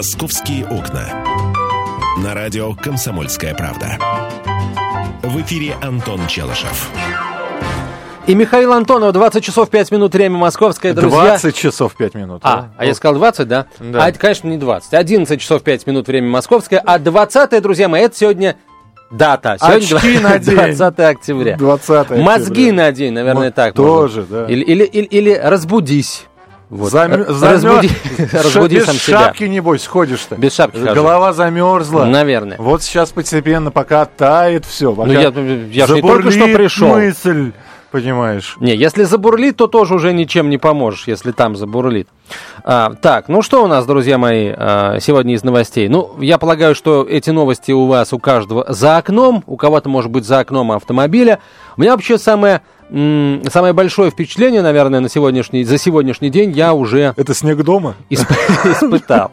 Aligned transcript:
«Московские 0.00 0.64
окна». 0.64 1.04
На 2.24 2.32
радио 2.32 2.72
«Комсомольская 2.74 3.54
правда». 3.54 3.98
В 5.22 5.38
эфире 5.42 5.74
Антон 5.82 6.26
Челышев. 6.26 6.88
И 8.26 8.34
Михаил 8.34 8.72
Антонов, 8.72 9.12
20 9.12 9.44
часов 9.44 9.68
5 9.68 9.90
минут, 9.90 10.14
время 10.14 10.38
московское, 10.38 10.94
друзья. 10.94 11.20
20 11.36 11.54
часов 11.54 11.94
5 11.98 12.14
минут. 12.14 12.40
А, 12.44 12.70
а 12.78 12.86
я 12.86 12.94
сказал 12.94 13.16
20, 13.16 13.46
да? 13.46 13.66
Да. 13.78 14.02
А 14.02 14.08
это, 14.08 14.18
конечно, 14.18 14.48
не 14.48 14.56
20. 14.56 14.94
11 14.94 15.38
часов 15.38 15.62
5 15.62 15.86
минут, 15.86 16.08
время 16.08 16.30
московское. 16.30 16.78
А 16.82 16.98
20, 16.98 17.60
друзья 17.60 17.86
мои, 17.90 18.00
это 18.04 18.16
сегодня 18.16 18.56
дата. 19.10 19.58
Сегодня 19.60 19.96
Очки 19.96 20.18
два- 20.18 20.30
надень. 20.30 20.54
20 20.54 21.00
октября. 21.00 21.56
20 21.58 21.90
октября. 21.90 22.22
Мозги 22.24 22.72
надень, 22.72 23.12
наверное, 23.12 23.48
Вот 23.48 23.54
так. 23.54 23.74
тоже, 23.74 24.20
можно. 24.20 24.46
да. 24.46 24.50
Или, 24.50 24.62
или, 24.64 24.84
или, 24.84 25.04
или 25.04 25.34
разбудись. 25.34 26.24
Вот. 26.70 26.92
Замер- 26.92 27.26
Разбуди, 27.28 27.88
Ш- 28.30 28.42
разбуди 28.44 28.76
без 28.76 28.86
сам 28.86 28.94
себя. 28.94 29.18
шапки, 29.18 29.44
небось, 29.44 29.86
ходишь-то. 29.86 30.36
Без 30.36 30.54
шапки 30.54 30.78
хожу. 30.78 30.94
Голова 30.94 31.32
замерзла. 31.32 32.04
Наверное. 32.04 32.56
Вот 32.58 32.82
сейчас 32.82 33.10
постепенно, 33.10 33.70
пока 33.70 34.04
тает 34.06 34.64
все. 34.64 34.92
Пока 34.94 35.08
Ну, 35.08 35.12
я- 35.12 35.32
я 35.72 35.86
же 35.86 35.94
не 35.96 36.02
только 36.02 36.30
что 36.30 36.44
пришел. 36.46 36.88
мысль, 36.94 37.50
понимаешь. 37.90 38.56
Не, 38.60 38.76
если 38.76 39.02
забурлит, 39.02 39.56
то 39.56 39.66
тоже 39.66 39.94
уже 39.94 40.12
ничем 40.12 40.48
не 40.48 40.58
поможешь, 40.58 41.08
если 41.08 41.32
там 41.32 41.56
забурлит. 41.56 42.06
А, 42.62 42.92
так, 43.02 43.26
ну 43.28 43.42
что 43.42 43.64
у 43.64 43.66
нас, 43.66 43.84
друзья 43.84 44.16
мои, 44.16 44.52
а, 44.56 44.98
сегодня 45.00 45.34
из 45.34 45.42
новостей? 45.42 45.88
Ну, 45.88 46.14
я 46.20 46.38
полагаю, 46.38 46.76
что 46.76 47.02
эти 47.02 47.30
новости 47.30 47.72
у 47.72 47.86
вас 47.86 48.12
у 48.12 48.20
каждого 48.20 48.64
за 48.68 48.96
окном, 48.96 49.42
у 49.48 49.56
кого-то, 49.56 49.88
может 49.88 50.12
быть, 50.12 50.24
за 50.24 50.38
окном 50.38 50.70
автомобиля. 50.70 51.40
У 51.76 51.80
меня 51.80 51.92
вообще 51.92 52.16
самое, 52.16 52.60
самое 52.90 53.72
большое 53.72 54.10
впечатление, 54.10 54.62
наверное, 54.62 55.00
на 55.00 55.08
сегодняшний, 55.08 55.64
за 55.64 55.78
сегодняшний 55.78 56.30
день 56.30 56.50
я 56.52 56.74
уже 56.74 57.14
Это 57.16 57.34
снег 57.34 57.62
дома? 57.62 57.94
исп- 58.10 58.26
испытал. 58.72 59.30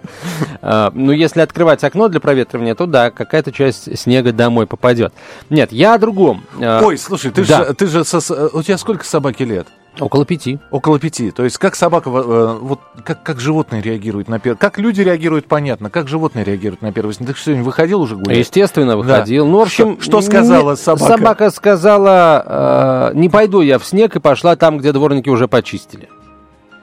А, 0.62 0.92
Ну, 0.94 1.12
если 1.12 1.42
открывать 1.42 1.84
окно 1.84 2.08
для 2.08 2.20
проветривания, 2.20 2.76
то 2.76 2.86
да, 2.86 3.10
какая-то 3.12 3.52
часть 3.52 3.98
снега 3.98 4.32
домой 4.32 4.68
попадет. 4.68 5.14
Нет, 5.50 5.72
я 5.72 5.96
о 5.96 5.98
другом. 5.98 6.44
А, 6.62 6.82
Ой, 6.84 6.98
слушай, 6.98 7.32
ты 7.32 7.46
Да. 7.46 7.66
же, 7.66 7.74
ты 7.74 7.88
же 7.88 8.04
со- 8.06 8.20
с- 8.22 8.50
у 8.54 8.62
тебя 8.64 8.78
сколько 8.78 9.04
собаке 9.06 9.46
лет? 9.46 9.68
Около 10.00 10.26
пяти. 10.26 10.60
Около 10.72 11.00
пяти. 11.00 11.32
То 11.32 11.44
есть 11.44 11.58
как 11.58 11.76
собака, 11.76 12.10
э, 12.10 12.58
вот 12.62 12.80
как, 13.04 13.24
как 13.24 13.40
животные 13.40 13.82
реагируют 13.82 14.28
на 14.28 14.40
первый... 14.40 14.58
Как 14.58 14.78
люди 14.78 15.02
реагируют, 15.02 15.48
понятно. 15.48 15.90
Как 15.90 16.08
животные 16.08 16.44
реагируют 16.46 16.82
на 16.82 16.92
первый? 16.92 17.14
Ты 17.14 17.26
что, 17.34 17.44
сегодня 17.46 17.64
выходил 17.64 18.02
уже 18.02 18.16
гулять? 18.16 18.38
Естественно, 18.38 18.98
выходил. 18.98 19.48
Ну, 19.48 19.60
в 19.60 19.62
общем, 19.62 19.94
Что- 20.00 20.04
что 20.04 20.22
сказала 20.22 20.72
не- 20.72 20.78
собака? 20.78 21.06
Собака 21.18 21.50
сказала, 21.52 23.12
э, 23.14 23.18
не 23.18 23.30
пойду 23.30 23.62
я 23.62 23.80
в 23.80 23.86
снег, 23.86 24.16
и 24.16 24.20
пошла 24.20 24.56
там, 24.56 24.78
где 24.78 24.92
дворники 24.92 25.30
уже 25.30 25.48
почистили. 25.48 26.10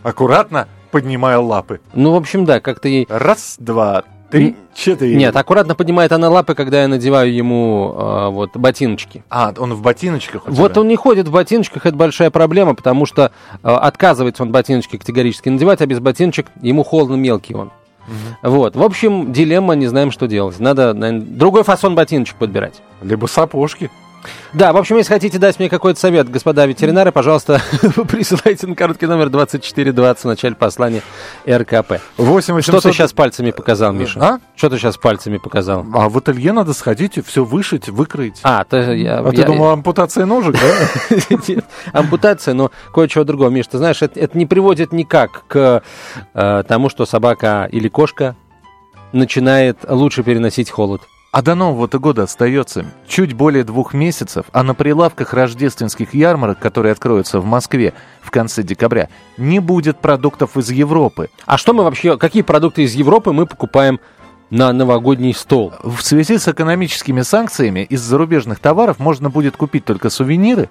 Аккуратно 0.02 0.68
поднимая 0.90 1.38
лапы. 1.38 1.80
Ну, 1.94 2.12
в 2.12 2.16
общем, 2.16 2.44
да, 2.44 2.60
как-то 2.60 2.88
ей... 2.88 3.06
Раз, 3.08 3.56
два, 3.58 4.04
три, 4.34 4.56
четыре. 4.74 5.16
Нет, 5.16 5.36
аккуратно 5.36 5.74
поднимает 5.74 6.12
она 6.12 6.28
лапы, 6.28 6.54
когда 6.54 6.82
я 6.82 6.88
надеваю 6.88 7.32
ему 7.32 7.94
э, 7.96 8.28
вот 8.28 8.56
ботиночки. 8.56 9.24
А, 9.30 9.54
он 9.56 9.74
в 9.74 9.82
ботиночках 9.82 10.42
Вот 10.46 10.76
он 10.76 10.88
не 10.88 10.96
ходит 10.96 11.28
в 11.28 11.32
ботиночках, 11.32 11.86
это 11.86 11.96
большая 11.96 12.30
проблема, 12.30 12.74
потому 12.74 13.06
что 13.06 13.30
э, 13.62 13.68
отказывается 13.68 14.42
он 14.42 14.52
ботиночки 14.52 14.96
категорически 14.96 15.48
надевать, 15.48 15.80
а 15.80 15.86
без 15.86 16.00
ботиночек 16.00 16.46
ему 16.60 16.82
холодно 16.82 17.14
мелкий 17.14 17.54
он. 17.54 17.70
Вот, 18.42 18.76
в 18.76 18.82
общем, 18.82 19.32
дилемма, 19.32 19.74
не 19.74 19.86
знаем, 19.86 20.10
что 20.10 20.26
делать. 20.26 20.60
Надо, 20.60 20.92
наверное, 20.92 21.26
другой 21.26 21.62
фасон 21.62 21.94
ботиночек 21.94 22.36
подбирать. 22.36 22.82
Либо 23.00 23.26
сапожки. 23.26 23.90
Да, 24.52 24.72
в 24.72 24.76
общем, 24.76 24.96
если 24.96 25.12
хотите 25.12 25.38
дать 25.38 25.58
мне 25.58 25.68
какой-то 25.68 25.98
совет, 25.98 26.30
господа 26.30 26.66
ветеринары, 26.66 27.12
пожалуйста, 27.12 27.60
присылайте 28.08 28.66
на 28.66 28.74
короткий 28.74 29.06
номер 29.06 29.28
2420 29.30 30.24
в 30.24 30.26
начале 30.26 30.54
послания 30.54 31.02
РКП. 31.48 31.94
8 32.16 32.60
Что 32.60 32.80
ты 32.80 32.92
сейчас 32.92 33.12
пальцами 33.12 33.50
показал, 33.50 33.92
Миша? 33.92 34.20
А? 34.20 34.40
Что 34.56 34.70
ты 34.70 34.78
сейчас 34.78 34.96
пальцами 34.96 35.38
показал? 35.38 35.84
А 35.94 36.08
в 36.08 36.18
ателье 36.18 36.52
надо 36.52 36.72
сходить 36.72 37.18
и 37.18 37.22
все 37.22 37.44
вышить, 37.44 37.88
выкроить. 37.88 38.40
А, 38.42 38.64
то 38.64 38.92
я... 38.92 39.18
А 39.18 39.30
ты 39.30 39.40
я- 39.40 39.46
думал, 39.46 39.70
ампутация 39.70 40.26
ножек, 40.26 40.54
да? 40.54 41.16
Нет, 41.48 41.64
ампутация, 41.92 42.54
но 42.54 42.70
кое-чего 42.92 43.24
другого. 43.24 43.48
Миш, 43.48 43.66
ты 43.66 43.78
знаешь, 43.78 44.02
это, 44.02 44.18
это 44.20 44.36
не 44.38 44.46
приводит 44.46 44.92
никак 44.92 45.44
к 45.48 45.82
э, 46.34 46.62
тому, 46.66 46.88
что 46.88 47.06
собака 47.06 47.68
или 47.70 47.88
кошка 47.88 48.36
начинает 49.12 49.78
лучше 49.88 50.22
переносить 50.22 50.70
холод. 50.70 51.02
А 51.34 51.42
до 51.42 51.56
Нового-то 51.56 51.98
года 51.98 52.22
остается 52.22 52.84
чуть 53.08 53.32
более 53.32 53.64
двух 53.64 53.92
месяцев, 53.92 54.46
а 54.52 54.62
на 54.62 54.72
прилавках 54.72 55.34
рождественских 55.34 56.14
ярмарок, 56.14 56.60
которые 56.60 56.92
откроются 56.92 57.40
в 57.40 57.44
Москве 57.44 57.92
в 58.22 58.30
конце 58.30 58.62
декабря, 58.62 59.08
не 59.36 59.58
будет 59.58 59.98
продуктов 59.98 60.56
из 60.56 60.70
Европы. 60.70 61.30
А 61.44 61.58
что 61.58 61.72
мы 61.72 61.82
вообще, 61.82 62.16
какие 62.18 62.42
продукты 62.44 62.84
из 62.84 62.94
Европы 62.94 63.32
мы 63.32 63.46
покупаем 63.46 63.98
на 64.50 64.72
новогодний 64.72 65.34
стол? 65.34 65.72
В 65.82 66.02
связи 66.02 66.38
с 66.38 66.46
экономическими 66.46 67.22
санкциями 67.22 67.80
из 67.80 68.00
зарубежных 68.00 68.60
товаров 68.60 69.00
можно 69.00 69.28
будет 69.28 69.56
купить 69.56 69.84
только 69.84 70.10
сувениры, 70.10 70.70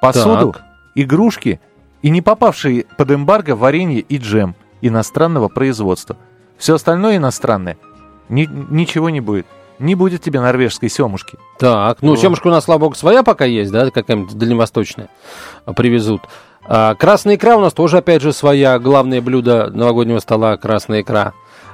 посуду, 0.00 0.52
Так. 0.52 0.62
игрушки 0.94 1.58
и 2.02 2.10
не 2.10 2.22
попавшие 2.22 2.86
под 2.96 3.10
эмбарго 3.10 3.56
варенье 3.56 4.02
и 4.02 4.18
джем 4.18 4.54
иностранного 4.82 5.48
производства. 5.48 6.16
Все 6.58 6.76
остальное 6.76 7.16
иностранное 7.16 7.76
ни- 8.28 8.48
ничего 8.70 9.10
не 9.10 9.20
будет. 9.20 9.48
Не 9.78 9.94
будет 9.94 10.22
тебе 10.22 10.40
норвежской 10.40 10.88
семушки. 10.88 11.38
Так, 11.58 11.98
ну, 12.00 12.10
Вот. 12.10 12.20
семушка 12.20 12.46
у 12.46 12.50
нас, 12.50 12.64
слава 12.64 12.80
богу, 12.80 12.94
своя 12.94 13.22
пока 13.22 13.44
есть, 13.44 13.70
да, 13.72 13.90
какая-нибудь 13.90 14.36
дальневосточная 14.36 15.08
а, 15.64 15.72
привезут. 15.72 16.22
А, 16.68 16.94
красная 16.94 17.36
икра 17.36 17.56
у 17.56 17.60
нас 17.60 17.72
тоже, 17.72 17.98
опять 17.98 18.22
же, 18.22 18.32
своя. 18.32 18.78
Главное 18.78 19.20
блюдо 19.20 19.70
новогоднего 19.70 20.18
стола– 20.18 20.56
красная 20.58 21.02
икра. 21.02 21.32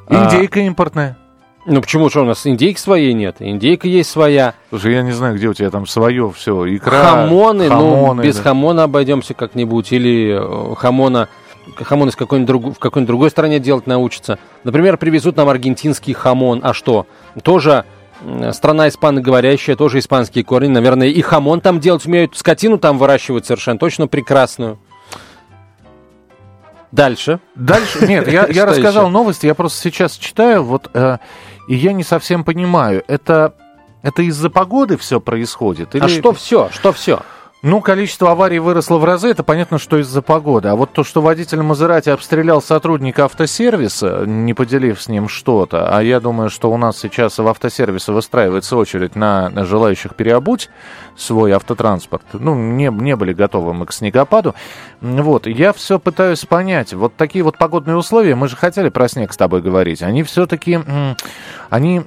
А, 0.08 0.24
Индейка 0.26 0.60
импортная. 0.60 1.16
ну, 1.64 1.80
почему 1.80 2.10
же 2.10 2.20
у 2.20 2.24
нас 2.24 2.44
индейки 2.46 2.78
своей 2.80 3.12
нет? 3.14 3.36
Индейка 3.38 3.86
есть 3.86 4.10
своя. 4.10 4.54
Слушай, 4.70 4.94
я 4.94 5.02
не 5.02 5.12
знаю, 5.12 5.36
где 5.36 5.48
у 5.48 5.54
тебя 5.54 5.70
там 5.70 5.86
свое 5.86 6.30
все. 6.32 6.66
Икра, 6.76 7.02
хамоны, 7.04 7.69
хамоны, 7.69 8.14
ну, 8.16 8.22
без 8.22 8.36
да. 8.36 8.42
хамона 8.42 8.82
обойдемся 8.82 9.32
как-нибудь. 9.34 9.92
Или 9.92 10.36
э, 10.38 10.74
хамона, 10.74 11.28
хамон 11.76 12.08
из 12.08 12.16
какой-нибудь 12.16 12.48
друг- 12.48 12.76
в 12.76 12.78
какой-нибудь 12.80 13.06
другой 13.06 13.30
стране 13.30 13.60
делать 13.60 13.86
научатся. 13.86 14.38
Например, 14.64 14.96
привезут 14.98 15.36
нам 15.36 15.48
аргентинский 15.48 16.12
хамон. 16.12 16.60
А 16.64 16.74
что? 16.74 17.06
Тоже 17.43 17.84
страна 18.53 18.88
испаноговорящая, 18.88 19.76
тоже 19.76 19.98
испанские 19.98 20.44
корни. 20.44 20.69
Наверное, 20.69 21.09
и 21.09 21.20
хамон 21.22 21.60
там 21.60 21.81
делать 21.81 22.06
умеют. 22.06 22.37
Скотину 22.37 22.78
там 22.78 22.98
выращивают 22.98 23.47
совершенно 23.47 23.78
точно 23.78 24.06
прекрасную. 24.06 24.78
Дальше. 26.93 27.41
Дальше, 27.54 28.06
нет, 28.06 28.28
я, 28.28 28.47
я 28.47 28.66
рассказал 28.66 29.04
еще? 29.04 29.12
новости, 29.12 29.47
я 29.47 29.54
просто 29.54 29.81
сейчас 29.81 30.12
читаю, 30.16 30.62
вот, 30.62 30.91
э, 30.93 31.16
и 31.66 31.75
я 31.75 31.94
не 31.94 32.04
совсем 32.04 32.44
понимаю, 32.44 33.03
это, 33.09 33.54
это 34.03 34.20
из-за 34.22 34.50
погоды 34.50 34.99
все 34.99 35.19
происходит? 35.19 35.94
А 35.94 36.09
что 36.09 36.34
все? 36.34 36.69
Что 36.70 36.93
все? 36.93 37.20
Ну, 37.65 37.81
количество 37.81 38.33
аварий 38.33 38.59
выросло 38.59 38.99
в 38.99 39.05
разы, 39.05 39.28
это 39.28 39.45
понятно, 39.45 39.78
что 39.78 39.97
из-за 39.99 40.21
погоды. 40.21 40.67
А 40.67 40.75
вот 40.75 40.93
то, 40.93 41.05
что 41.05 41.23
водитель 41.23 41.62
Мазерати 41.62 42.11
обстрелял 42.11 42.61
сотрудника 42.61 43.27
автосервиса, 43.27 44.25
не 44.27 44.53
поделив 44.53 45.00
с 45.00 45.06
ним 45.06 45.28
что-то, 45.28 45.97
а 45.97 46.03
я 46.03 46.19
думаю, 46.19 46.50
что 46.50 46.73
у 46.73 46.77
нас 46.77 46.99
сейчас 46.99 47.39
в 47.39 47.47
автосервисы 47.47 48.12
выстраивается 48.12 48.77
очередь 48.77 49.15
на, 49.15 49.53
желающих 49.65 50.17
переобуть 50.17 50.71
свой 51.17 51.53
автотранспорт. 51.53 52.25
Ну, 52.33 52.56
не, 52.56 52.89
не 52.91 53.15
были 53.15 53.33
готовы 53.33 53.75
мы 53.75 53.87
к 53.87 53.93
снегопаду. 53.93 54.56
Вот, 55.00 55.47
я 55.47 55.73
все 55.73 56.00
пытаюсь 56.00 56.44
понять. 56.44 56.93
Вот 56.94 57.15
такие 57.15 57.44
вот 57.44 57.59
погодные 57.59 57.97
условия, 57.97 58.34
мы 58.34 58.49
же 58.49 58.56
хотели 58.56 58.89
про 58.89 59.06
снег 59.06 59.33
с 59.33 59.37
тобой 59.37 59.62
говорить, 59.62 60.03
они 60.03 60.25
все-таки, 60.25 60.81
они, 61.71 62.03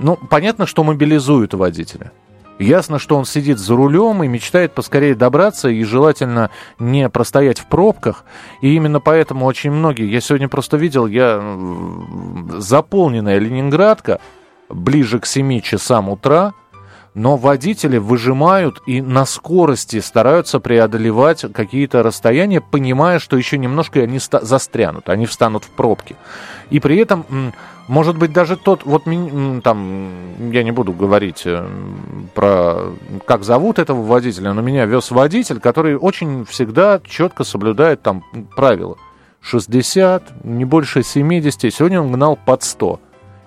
ну, 0.00 0.16
понятно, 0.30 0.64
что 0.66 0.84
мобилизуют 0.84 1.52
водителя. 1.52 2.12
Ясно, 2.58 2.98
что 2.98 3.16
он 3.16 3.24
сидит 3.24 3.58
за 3.58 3.74
рулем 3.74 4.22
и 4.22 4.28
мечтает 4.28 4.72
поскорее 4.72 5.14
добраться 5.14 5.68
и 5.68 5.82
желательно 5.82 6.50
не 6.78 7.08
простоять 7.08 7.58
в 7.58 7.66
пробках. 7.66 8.24
И 8.60 8.74
именно 8.74 9.00
поэтому 9.00 9.46
очень 9.46 9.72
многие, 9.72 10.10
я 10.10 10.20
сегодня 10.20 10.48
просто 10.48 10.76
видел, 10.76 11.06
я 11.06 11.42
заполненная 12.58 13.38
Ленинградка 13.38 14.20
ближе 14.68 15.18
к 15.18 15.26
7 15.26 15.60
часам 15.60 16.08
утра, 16.08 16.54
но 17.14 17.36
водители 17.36 17.96
выжимают 17.96 18.82
и 18.86 19.00
на 19.00 19.24
скорости 19.24 20.00
стараются 20.00 20.58
преодолевать 20.58 21.44
какие-то 21.52 22.02
расстояния, 22.02 22.60
понимая, 22.60 23.20
что 23.20 23.36
еще 23.36 23.56
немножко 23.56 24.00
они 24.00 24.18
застрянут, 24.18 25.08
они 25.08 25.26
встанут 25.26 25.64
в 25.64 25.70
пробки. 25.70 26.16
И 26.70 26.80
при 26.80 26.96
этом, 26.98 27.52
может 27.86 28.16
быть, 28.16 28.32
даже 28.32 28.56
тот, 28.56 28.84
вот 28.84 29.04
там, 29.04 30.50
я 30.50 30.62
не 30.62 30.70
буду 30.70 30.92
говорить 30.92 31.42
э, 31.44 31.68
про, 32.34 32.92
как 33.26 33.44
зовут 33.44 33.78
этого 33.78 34.02
водителя, 34.02 34.52
но 34.54 34.62
меня 34.62 34.86
вез 34.86 35.10
водитель, 35.10 35.60
который 35.60 35.96
очень 35.96 36.44
всегда 36.46 37.00
четко 37.04 37.44
соблюдает 37.44 38.02
там 38.02 38.24
правила. 38.56 38.96
60, 39.42 40.44
не 40.44 40.64
больше 40.64 41.02
70, 41.02 41.74
сегодня 41.74 42.00
он 42.00 42.10
гнал 42.10 42.38
под 42.42 42.62
100. 42.62 43.00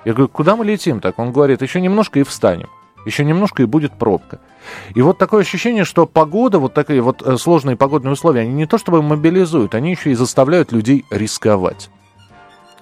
Я 0.06 0.14
говорю, 0.14 0.30
куда 0.30 0.56
мы 0.56 0.66
летим 0.66 1.00
так? 1.00 1.18
Он 1.18 1.32
говорит, 1.32 1.64
еще 1.64 1.82
немножко 1.82 2.20
и 2.20 2.24
встанем. 2.24 2.70
Еще 3.06 3.26
немножко 3.26 3.64
и 3.64 3.66
будет 3.66 3.94
пробка. 3.94 4.40
И 4.94 5.02
вот 5.02 5.18
такое 5.18 5.42
ощущение, 5.42 5.86
что 5.86 6.06
погода, 6.06 6.60
вот 6.60 6.74
такие 6.74 7.02
вот 7.02 7.22
э, 7.26 7.38
сложные 7.38 7.76
погодные 7.76 8.12
условия, 8.12 8.42
они 8.42 8.54
не 8.54 8.68
то 8.68 8.78
чтобы 8.78 9.02
мобилизуют, 9.02 9.74
они 9.74 9.92
еще 9.92 10.12
и 10.12 10.16
заставляют 10.16 10.72
людей 10.72 11.06
рисковать. 11.10 11.90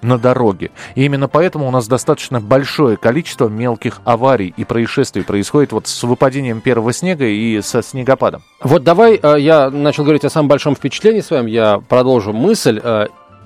На 0.02 0.18
дороге. 0.18 0.70
И 0.94 1.04
именно 1.04 1.28
поэтому 1.28 1.66
у 1.66 1.70
нас 1.70 1.88
достаточно 1.88 2.40
большое 2.40 2.96
количество 2.96 3.48
мелких 3.48 4.00
аварий 4.04 4.52
и 4.56 4.64
происшествий 4.64 5.24
происходит 5.24 5.72
вот 5.72 5.86
с 5.86 6.02
выпадением 6.02 6.60
первого 6.60 6.92
снега 6.92 7.26
и 7.26 7.60
со 7.60 7.82
снегопадом. 7.82 8.42
Вот 8.62 8.84
давай, 8.84 9.18
э, 9.22 9.36
я 9.38 9.70
начал 9.70 10.04
говорить 10.04 10.24
о 10.24 10.30
самом 10.30 10.48
большом 10.48 10.74
впечатлении 10.74 11.20
с 11.20 11.30
вами, 11.30 11.50
я 11.50 11.80
продолжу 11.88 12.32
мысль. 12.32 12.80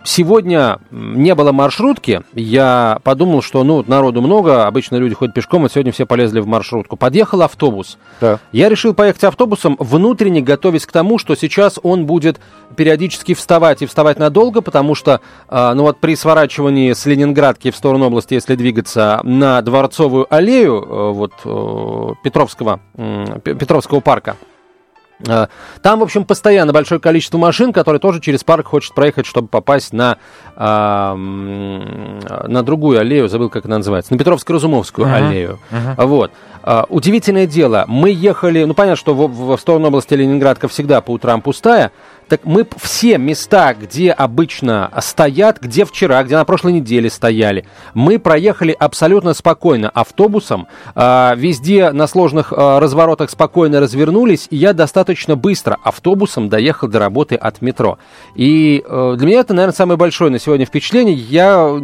Сегодня 0.05 0.79
не 0.91 1.35
было 1.35 1.53
маршрутки. 1.53 2.23
Я 2.35 3.01
подумал, 3.03 3.43
что 3.43 3.63
ну 3.65 3.85
народу 3.87 4.23
много, 4.23 4.67
обычно 4.67 4.97
люди 4.97 5.15
ходят 5.15 5.35
пешком, 5.35 5.65
а 5.65 5.69
сегодня 5.69 5.93
все 5.93 6.07
полезли 6.07 6.41
в 6.41 6.47
маршрутку. 6.47 6.97
Подъехал 6.97 7.43
автобус. 7.43 7.99
Да. 8.21 8.39
Я 8.53 8.69
решил 8.69 8.95
поехать 8.95 9.25
автобусом, 9.25 9.77
внутренне 9.79 10.41
готовясь 10.41 10.87
к 10.87 10.93
тому, 10.93 11.19
что 11.19 11.35
сейчас 11.35 11.79
он 11.83 12.07
будет 12.07 12.41
периодически 12.77 13.35
вставать 13.35 13.83
и 13.83 13.87
вставать 13.87 14.19
надолго, 14.19 14.63
потому 14.63 14.95
что 14.95 15.21
э, 15.49 15.73
ну 15.75 15.83
вот 15.83 15.99
при 16.01 16.17
сворачивании 16.17 16.93
с 16.93 17.05
Ленинградки 17.05 17.71
в 17.71 17.77
сторону 17.77 18.07
области, 18.07 18.35
если 18.35 18.55
двигаться 18.55 19.21
на 19.23 19.61
Дворцовую 19.61 20.27
аллею 20.33 20.83
э, 20.83 21.13
вот 21.13 21.33
э, 21.45 22.15
Петровского 22.25 22.81
э, 22.95 23.39
Петровского 23.45 24.01
парка, 24.01 24.37
там, 25.83 26.01
в 26.01 26.03
общем, 26.03 26.25
постоянно 26.25 26.73
большое 26.73 27.01
количество 27.01 27.39
машин, 27.39 27.73
которые 27.73 28.01
тоже 28.01 28.21
через 28.21 28.43
парк 28.45 28.69
хочет 28.69 28.95
проехать, 28.95 29.27
чтобы 29.27 29.49
попасть 29.49 29.93
на, 29.93 30.17
на 30.57 31.17
другую 32.63 32.99
аллею, 33.01 33.29
забыл, 33.29 33.51
как 33.51 33.67
она 33.67 33.79
называется, 33.79 34.13
на 34.15 34.19
Петровско-Разумовскую 34.19 35.07
uh-huh. 35.07 35.29
аллею. 35.29 35.59
Uh-huh. 35.71 36.07
Вот. 36.07 36.33
А, 36.63 36.87
удивительное 36.89 37.47
дело, 37.47 37.85
мы 37.89 38.11
ехали, 38.11 38.65
ну 38.65 38.75
понятно, 38.75 38.97
что 38.97 39.15
в, 39.15 39.57
в 39.57 39.59
сторону 39.59 39.89
области 39.89 40.15
Ленинградка 40.15 40.69
всегда 40.69 41.01
по 41.01 41.13
утрам 41.13 41.41
пустая, 41.41 41.91
так 42.29 42.45
мы 42.45 42.65
все 42.81 43.19
места, 43.19 43.75
где 43.75 44.13
обычно 44.13 44.93
стоят, 45.01 45.59
где 45.61 45.85
вчера, 45.85 46.23
где 46.23 46.37
на 46.37 46.45
прошлой 46.45 46.75
неделе 46.75 47.11
стояли, 47.11 47.67
мы 47.95 48.21
проехали 48.21 48.77
абсолютно 48.79 49.35
спокойно 49.35 49.89
автобусом, 49.89 50.69
э, 50.95 51.33
везде 51.37 51.91
на 51.91 52.07
сложных 52.07 52.53
э, 52.53 52.79
разворотах 52.79 53.31
спокойно 53.31 53.81
развернулись, 53.81 54.47
и 54.51 54.57
я 54.57 54.75
достаточно 54.75 55.35
быстро 55.35 55.77
автобусом 55.83 56.49
доехал 56.49 56.87
до 56.87 57.01
работы 57.01 57.35
от 57.35 57.63
метро. 57.63 57.99
И 58.37 58.85
э, 58.87 59.15
для 59.19 59.27
меня 59.27 59.41
это, 59.41 59.55
наверное, 59.55 59.75
самое 59.75 59.97
большое 59.97 60.31
на 60.31 60.39
сегодня 60.39 60.67
впечатление. 60.67 61.15
Я 61.15 61.81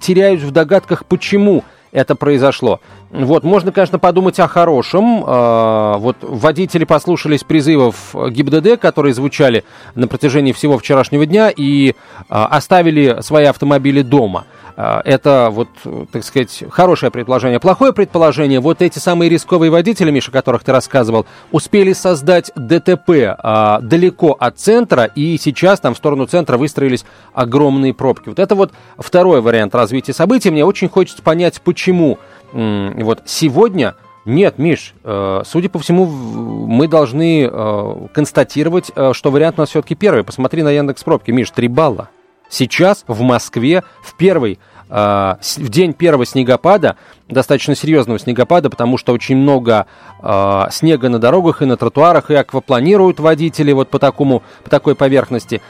теряюсь 0.00 0.42
в 0.42 0.52
догадках, 0.52 1.06
почему 1.06 1.64
это 1.92 2.14
произошло. 2.14 2.80
Вот, 3.10 3.42
можно, 3.44 3.72
конечно, 3.72 3.98
подумать 3.98 4.38
о 4.38 4.48
хорошем. 4.48 5.24
А, 5.26 5.96
вот 5.98 6.16
водители 6.20 6.84
послушались 6.84 7.44
призывов 7.44 8.14
ГИБДД, 8.14 8.78
которые 8.80 9.14
звучали 9.14 9.64
на 9.94 10.08
протяжении 10.08 10.52
всего 10.52 10.78
вчерашнего 10.78 11.24
дня, 11.26 11.50
и 11.54 11.94
а, 12.28 12.46
оставили 12.46 13.18
свои 13.20 13.46
автомобили 13.46 14.02
дома. 14.02 14.46
А, 14.80 15.02
это 15.04 15.48
вот, 15.50 15.68
так 16.12 16.22
сказать, 16.22 16.62
хорошее 16.70 17.10
предположение. 17.10 17.58
Плохое 17.58 17.92
предположение, 17.92 18.60
вот 18.60 18.80
эти 18.80 19.00
самые 19.00 19.28
рисковые 19.28 19.72
водители, 19.72 20.12
Миша, 20.12 20.30
о 20.30 20.32
которых 20.32 20.62
ты 20.62 20.70
рассказывал, 20.70 21.26
успели 21.50 21.92
создать 21.92 22.52
ДТП 22.54 23.34
а, 23.38 23.80
далеко 23.80 24.36
от 24.38 24.60
центра, 24.60 25.02
и 25.02 25.36
сейчас 25.36 25.80
там 25.80 25.94
в 25.94 25.96
сторону 25.96 26.26
центра 26.26 26.56
выстроились 26.58 27.04
огромные 27.34 27.92
пробки. 27.92 28.28
Вот 28.28 28.38
это 28.38 28.54
вот 28.54 28.70
второй 28.96 29.40
вариант 29.40 29.74
развития 29.74 30.12
событий. 30.12 30.52
Мне 30.52 30.64
очень 30.64 30.88
хочется 30.88 31.22
понять, 31.22 31.60
почему 31.60 32.18
вот 32.52 33.22
сегодня 33.26 33.96
нет, 34.24 34.58
Миш, 34.58 34.94
э, 35.04 35.42
судя 35.44 35.70
по 35.70 35.78
всему, 35.78 36.04
мы 36.06 36.86
должны 36.86 37.48
э, 37.50 38.06
констатировать, 38.12 38.92
э, 38.94 39.12
что 39.14 39.30
вариант 39.30 39.58
у 39.58 39.62
нас 39.62 39.70
все-таки 39.70 39.94
первый. 39.94 40.22
Посмотри 40.22 40.62
на 40.62 40.70
Яндекс 40.70 41.02
Пробки. 41.02 41.30
Миш, 41.30 41.50
3 41.50 41.66
балла. 41.68 42.10
Сейчас 42.48 43.04
в 43.06 43.20
Москве 43.22 43.84
в 44.02 44.14
первый 44.16 44.58
в 44.90 45.68
день 45.68 45.92
первого 45.92 46.24
снегопада, 46.24 46.96
достаточно 47.28 47.74
серьезного 47.74 48.18
снегопада, 48.18 48.70
потому 48.70 48.96
что 48.96 49.12
очень 49.12 49.36
много 49.36 49.86
э, 50.22 50.62
снега 50.70 51.10
на 51.10 51.18
дорогах 51.18 51.60
и 51.60 51.66
на 51.66 51.76
тротуарах, 51.76 52.30
и 52.30 52.34
аквапланируют 52.34 53.20
водители 53.20 53.72
вот 53.72 53.90
по, 53.90 53.98
такому, 53.98 54.42
по 54.64 54.70
такой 54.70 54.94
поверхности. 54.94 55.60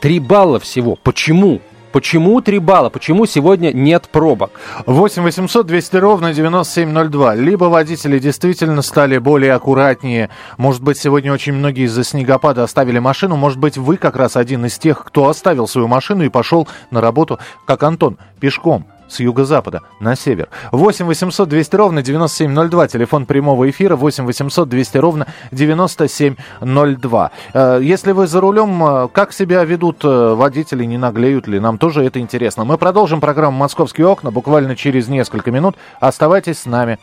Три 0.00 0.18
балла 0.18 0.58
всего. 0.58 0.96
Почему? 0.96 1.60
Почему 1.96 2.42
3 2.42 2.58
балла? 2.58 2.90
Почему 2.90 3.24
сегодня 3.24 3.72
нет 3.72 4.10
пробок? 4.12 4.50
8 4.84 5.22
800 5.22 5.66
200 5.66 5.96
ровно 5.96 6.34
9702. 6.34 7.34
Либо 7.36 7.64
водители 7.64 8.18
действительно 8.18 8.82
стали 8.82 9.16
более 9.16 9.54
аккуратнее. 9.54 10.28
Может 10.58 10.82
быть, 10.82 10.98
сегодня 10.98 11.32
очень 11.32 11.54
многие 11.54 11.86
из-за 11.86 12.04
снегопада 12.04 12.64
оставили 12.64 12.98
машину. 12.98 13.36
Может 13.36 13.58
быть, 13.58 13.78
вы 13.78 13.96
как 13.96 14.16
раз 14.16 14.36
один 14.36 14.66
из 14.66 14.76
тех, 14.76 15.04
кто 15.06 15.30
оставил 15.30 15.66
свою 15.66 15.88
машину 15.88 16.22
и 16.22 16.28
пошел 16.28 16.68
на 16.90 17.00
работу, 17.00 17.38
как 17.64 17.82
Антон, 17.82 18.18
пешком 18.40 18.84
с 19.08 19.20
юго-запада 19.20 19.82
на 20.00 20.16
север. 20.16 20.48
8 20.72 21.06
800 21.06 21.48
200 21.48 21.76
ровно 21.76 22.02
9702. 22.02 22.88
Телефон 22.88 23.26
прямого 23.26 23.68
эфира 23.70 23.96
8 23.96 24.24
800 24.24 24.68
200 24.68 24.98
ровно 24.98 25.26
9702. 25.52 27.30
Э, 27.54 27.80
если 27.82 28.12
вы 28.12 28.26
за 28.26 28.40
рулем, 28.40 28.84
э, 28.84 29.08
как 29.08 29.32
себя 29.32 29.64
ведут 29.64 30.04
э, 30.04 30.34
водители, 30.34 30.84
не 30.84 30.98
наглеют 30.98 31.46
ли? 31.46 31.60
Нам 31.60 31.78
тоже 31.78 32.04
это 32.04 32.20
интересно. 32.20 32.64
Мы 32.64 32.78
продолжим 32.78 33.20
программу 33.20 33.56
«Московские 33.56 34.06
окна» 34.06 34.30
буквально 34.30 34.76
через 34.76 35.08
несколько 35.08 35.50
минут. 35.50 35.76
Оставайтесь 36.00 36.60
с 36.60 36.66
нами. 36.66 36.98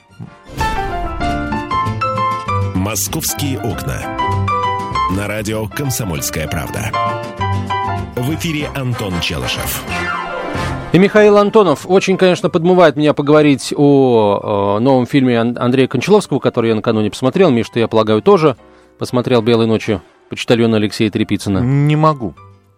«Московские 2.75 3.59
окна». 3.59 4.01
На 5.11 5.27
радио 5.27 5.67
«Комсомольская 5.67 6.47
правда». 6.47 6.91
В 8.15 8.33
эфире 8.35 8.69
Антон 8.75 9.19
Челышев. 9.19 9.83
И 10.93 10.99
Михаил 10.99 11.39
Антонов 11.39 11.89
очень, 11.89 12.17
конечно, 12.17 12.51
подмывает 12.51 12.95
меня 12.97 13.15
поговорить 13.15 13.73
о, 13.75 14.75
о 14.75 14.79
новом 14.79 15.07
фильме 15.07 15.39
Андрея 15.39 15.87
Кончаловского, 15.87 16.37
который 16.37 16.69
я 16.69 16.75
накануне 16.75 17.09
посмотрел. 17.09 17.49
Миш, 17.49 17.67
ты, 17.69 17.79
я 17.79 17.87
полагаю, 17.87 18.21
тоже 18.21 18.57
посмотрел 18.99 19.41
«Белой 19.41 19.65
ночью» 19.65 20.03
почтальона 20.29 20.77
Алексея 20.77 21.09
Трепицына. 21.09 21.61
Не 21.61 21.95
могу. 21.95 22.35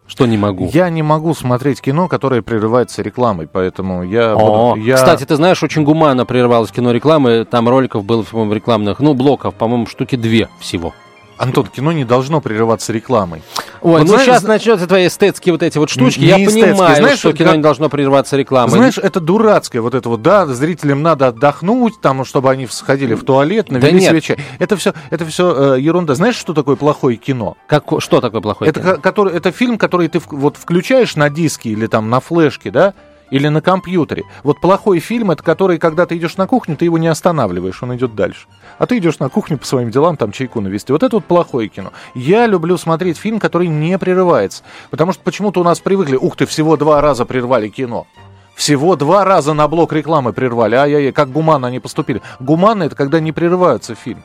Что 0.07 0.27
не 0.27 0.37
могу? 0.37 0.69
Я 0.71 0.89
не 0.89 1.03
могу 1.03 1.33
смотреть 1.33 1.81
кино, 1.81 2.07
которое 2.07 2.41
прерывается 2.41 3.01
рекламой, 3.01 3.47
поэтому 3.47 4.03
я... 4.03 4.33
О, 4.33 4.75
буду, 4.75 4.85
я... 4.85 4.95
Кстати, 4.95 5.25
ты 5.25 5.35
знаешь, 5.35 5.61
очень 5.61 5.83
гуманно 5.83 6.25
прерывалось 6.25 6.71
кино 6.71 6.91
рекламы, 6.91 7.43
там 7.43 7.67
роликов 7.67 8.05
было, 8.05 8.23
по-моему, 8.23 8.53
рекламных, 8.53 8.99
ну, 9.01 9.13
блоков, 9.13 9.55
по-моему, 9.55 9.87
штуки 9.87 10.15
две 10.15 10.47
всего. 10.61 10.93
Антон, 11.37 11.67
кино 11.67 11.91
не 11.91 12.05
должно 12.05 12.41
прерываться 12.41 12.93
рекламой. 12.93 13.41
Ой, 13.81 13.91
вот 13.91 14.01
ну 14.01 14.07
знаешь, 14.07 14.25
сейчас 14.25 14.43
начнутся 14.43 14.87
твои 14.87 15.07
эстетские 15.07 15.53
вот 15.53 15.63
эти 15.63 15.77
вот 15.77 15.89
штучки. 15.89 16.19
Не 16.19 16.27
я 16.27 16.35
понимаю, 16.35 16.95
знаешь, 16.95 17.19
что 17.19 17.33
кино 17.33 17.49
как... 17.49 17.57
не 17.57 17.63
должно 17.63 17.89
прерываться 17.89 18.37
рекламой. 18.37 18.71
Знаешь, 18.71 18.97
это 18.97 19.19
дурацкое 19.19 19.81
вот 19.81 19.93
это 19.93 20.09
вот, 20.09 20.21
да, 20.21 20.45
зрителям 20.47 21.01
надо 21.01 21.27
отдохнуть, 21.27 21.99
там, 22.01 22.23
чтобы 22.25 22.49
они 22.51 22.67
сходили 22.67 23.13
в 23.13 23.23
туалет, 23.23 23.69
навели 23.69 23.99
да 23.99 24.09
свечи. 24.09 24.37
Это 24.59 24.77
все, 24.77 24.93
это 25.09 25.25
все 25.25 25.75
э, 25.75 25.81
ерунда. 25.81 26.15
Знаешь, 26.15 26.35
что 26.35 26.53
такое 26.53 26.75
плохое 26.75 27.17
кино? 27.17 27.57
Как, 27.67 27.83
что 27.99 28.21
такое 28.21 28.41
плохое 28.41 28.69
это, 28.69 28.79
кино? 28.79 28.97
Который, 28.97 29.33
это 29.33 29.51
фильм, 29.51 29.77
который 29.77 30.07
ты 30.07 30.21
вот 30.29 30.57
включаешь 30.57 31.15
на 31.15 31.29
диске 31.29 31.69
или 31.69 31.87
там 31.87 32.09
на 32.09 32.19
флешке, 32.19 32.71
да, 32.71 32.93
или 33.29 33.47
на 33.47 33.61
компьютере. 33.61 34.23
Вот 34.43 34.59
плохой 34.59 34.99
фильм, 34.99 35.31
это 35.31 35.43
который, 35.43 35.77
когда 35.77 36.05
ты 36.05 36.17
идешь 36.17 36.37
на 36.37 36.47
кухню, 36.47 36.75
ты 36.75 36.85
его 36.85 36.97
не 36.97 37.07
останавливаешь, 37.07 37.81
он 37.81 37.95
идет 37.95 38.15
дальше. 38.15 38.47
А 38.77 38.85
ты 38.85 38.97
идешь 38.97 39.19
на 39.19 39.29
кухню 39.29 39.57
по 39.57 39.65
своим 39.65 39.91
делам, 39.91 40.17
там 40.17 40.31
чайку 40.31 40.61
навести. 40.61 40.91
Вот 40.91 41.03
это 41.03 41.17
вот 41.17 41.25
плохое 41.25 41.69
кино. 41.69 41.91
Я 42.13 42.45
люблю 42.45 42.77
смотреть 42.77 43.17
фильм, 43.17 43.39
который 43.39 43.67
не 43.67 43.97
прерывается. 43.97 44.63
Потому 44.89 45.13
что 45.13 45.23
почему-то 45.23 45.61
у 45.61 45.63
нас 45.63 45.79
привыкли, 45.79 46.15
ух 46.15 46.35
ты, 46.35 46.45
всего 46.45 46.77
два 46.77 47.01
раза 47.01 47.25
прервали 47.25 47.69
кино. 47.69 48.07
Всего 48.55 48.95
два 48.95 49.25
раза 49.25 49.53
на 49.53 49.67
блок 49.67 49.91
рекламы 49.91 50.31
прервали. 50.31 50.75
Ай-яй-яй, 50.75 51.11
как 51.11 51.31
гуманно 51.31 51.67
они 51.67 51.79
поступили. 51.79 52.21
Гуманно 52.39 52.83
это 52.83 52.95
когда 52.95 53.19
не 53.19 53.31
прерывается 53.31 53.95
фильм. 53.95 54.23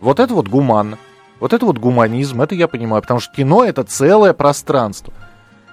Вот 0.00 0.20
это 0.20 0.32
вот 0.32 0.48
гуманно. 0.48 0.96
Вот 1.40 1.52
это 1.52 1.66
вот 1.66 1.78
гуманизм, 1.78 2.42
это 2.42 2.54
я 2.54 2.66
понимаю, 2.66 3.02
потому 3.02 3.20
что 3.20 3.32
кино 3.34 3.64
это 3.64 3.84
целое 3.84 4.32
пространство. 4.32 5.12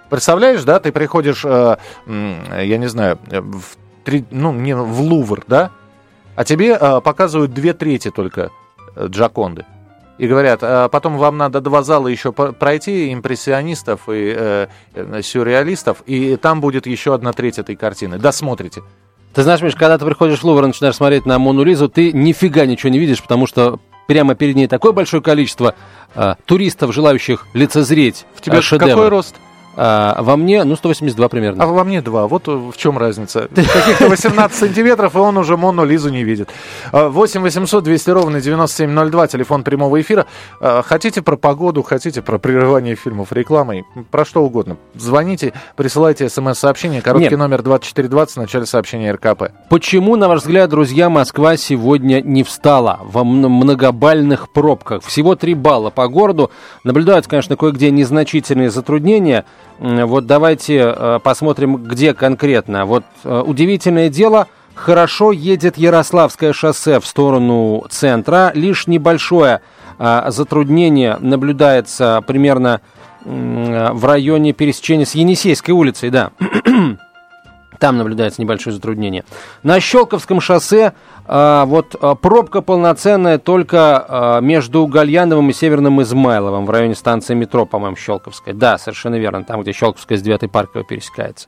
Представляешь, 0.09 0.63
да, 0.63 0.79
ты 0.79 0.91
приходишь, 0.91 1.43
э, 1.45 1.77
я 2.07 2.77
не 2.77 2.87
знаю, 2.87 3.19
в, 3.29 3.77
три, 4.03 4.25
ну, 4.31 4.53
не, 4.53 4.75
в 4.75 5.01
Лувр, 5.01 5.43
да, 5.47 5.71
а 6.35 6.43
тебе 6.43 6.77
э, 6.79 7.01
показывают 7.01 7.53
две 7.53 7.73
трети 7.73 8.11
только 8.11 8.51
э, 8.95 9.07
Джаконды. 9.07 9.65
И 10.17 10.27
говорят, 10.27 10.59
а 10.63 10.87
потом 10.87 11.17
вам 11.17 11.37
надо 11.37 11.59
два 11.59 11.83
зала 11.83 12.07
еще 12.07 12.31
пройти, 12.31 13.11
импрессионистов 13.13 14.07
и 14.07 14.33
э, 14.35 14.67
э, 14.93 15.21
сюрреалистов, 15.21 16.03
и 16.05 16.37
там 16.37 16.61
будет 16.61 16.87
еще 16.87 17.13
одна 17.13 17.33
треть 17.33 17.59
этой 17.59 17.75
картины. 17.75 18.17
Досмотрите. 18.17 18.81
Ты 19.33 19.43
знаешь, 19.43 19.61
Миш, 19.61 19.75
когда 19.75 19.97
ты 19.97 20.05
приходишь 20.05 20.39
в 20.39 20.43
Лувр 20.45 20.63
и 20.63 20.67
начинаешь 20.67 20.95
смотреть 20.95 21.25
на 21.25 21.37
Мону 21.37 21.63
Лизу, 21.63 21.89
ты 21.89 22.13
нифига 22.13 22.65
ничего 22.65 22.89
не 22.89 22.99
видишь, 22.99 23.21
потому 23.21 23.47
что 23.47 23.81
прямо 24.07 24.35
перед 24.35 24.55
ней 24.55 24.67
такое 24.67 24.93
большое 24.93 25.21
количество 25.21 25.75
э, 26.13 26.35
туристов, 26.45 26.93
желающих 26.93 27.45
лицезреть 27.53 28.25
В 28.35 28.41
тебя 28.41 28.59
э, 28.59 28.61
шедевр. 28.61 28.91
какой 28.91 29.09
рост? 29.09 29.35
А 29.77 30.21
во 30.21 30.37
мне, 30.37 30.63
ну, 30.63 30.75
182 30.75 31.29
примерно. 31.29 31.63
А 31.63 31.67
во 31.67 31.83
мне 31.83 32.01
2. 32.01 32.27
Вот 32.27 32.47
в 32.47 32.73
чем 32.77 32.97
разница. 32.97 33.49
Каких-то 33.53 34.09
18 34.09 34.57
сантиметров, 34.57 35.15
и 35.15 35.17
он 35.17 35.37
уже 35.37 35.57
Мону 35.57 35.85
Лизу 35.85 36.09
не 36.09 36.23
видит. 36.23 36.49
8 36.91 37.41
800 37.41 37.83
200 37.83 38.09
ровно 38.09 38.41
9702, 38.41 39.27
телефон 39.27 39.63
прямого 39.63 39.99
эфира. 39.99 40.25
А, 40.61 40.81
хотите 40.81 41.21
про 41.21 41.35
погоду, 41.35 41.83
хотите 41.83 42.21
про 42.21 42.37
прерывание 42.37 42.95
фильмов 42.95 43.31
рекламой, 43.31 43.85
про 44.11 44.25
что 44.25 44.43
угодно. 44.43 44.77
Звоните, 44.95 45.53
присылайте 45.75 46.29
смс-сообщение, 46.29 47.01
короткий 47.01 47.29
Нет. 47.29 47.39
номер 47.39 47.61
2420 47.61 48.35
в 48.35 48.39
начале 48.39 48.65
сообщения 48.65 49.11
РКП. 49.11 49.51
Почему, 49.69 50.15
на 50.15 50.27
ваш 50.27 50.41
взгляд, 50.41 50.69
друзья, 50.69 51.09
Москва 51.09 51.57
сегодня 51.57 52.21
не 52.21 52.43
встала 52.43 52.99
во 53.03 53.23
многобальных 53.23 54.51
пробках? 54.51 55.03
Всего 55.03 55.35
3 55.35 55.53
балла 55.53 55.89
по 55.89 56.07
городу. 56.07 56.51
Наблюдаются, 56.83 57.29
конечно, 57.29 57.55
кое-где 57.55 57.91
незначительные 57.91 58.69
затруднения. 58.69 59.45
Вот 59.79 60.25
давайте 60.25 60.93
э, 60.95 61.19
посмотрим, 61.21 61.75
где 61.77 62.13
конкретно. 62.13 62.85
Вот 62.85 63.03
э, 63.23 63.43
удивительное 63.45 64.09
дело, 64.09 64.47
хорошо 64.73 65.31
едет 65.31 65.77
Ярославское 65.77 66.53
шоссе 66.53 66.99
в 66.99 67.05
сторону 67.05 67.85
центра. 67.89 68.51
Лишь 68.55 68.87
небольшое 68.87 69.61
э, 69.99 70.25
затруднение 70.29 71.17
наблюдается 71.19 72.23
примерно 72.25 72.81
в 73.25 74.05
районе 74.05 74.53
пересечения 74.53 75.05
с 75.05 75.15
Енисейской 75.15 75.73
улицей, 75.73 76.11
да. 76.11 76.29
Там 77.79 77.97
наблюдается 77.97 78.41
небольшое 78.41 78.75
затруднение. 78.75 79.23
На 79.63 79.79
Щелковском 79.79 80.41
шоссе 80.41 80.93
а, 81.27 81.65
вот 81.65 81.95
а, 81.99 82.15
пробка 82.15 82.61
полноценная 82.61 83.39
только 83.39 84.05
а, 84.07 84.39
между 84.41 84.85
Гальяновым 84.85 85.49
и 85.49 85.53
Северным 85.53 86.01
Измайловым 86.01 86.65
в 86.65 86.69
районе 86.69 86.95
станции 86.95 87.33
метро, 87.33 87.65
по-моему, 87.65 87.95
Щелковская. 87.95 88.53
Да, 88.53 88.77
совершенно 88.77 89.15
верно, 89.15 89.43
там, 89.43 89.61
где 89.61 89.71
Щелковская 89.71 90.17
с 90.17 90.21
9 90.21 90.51
Парковой 90.51 90.85
пересекается. 90.85 91.47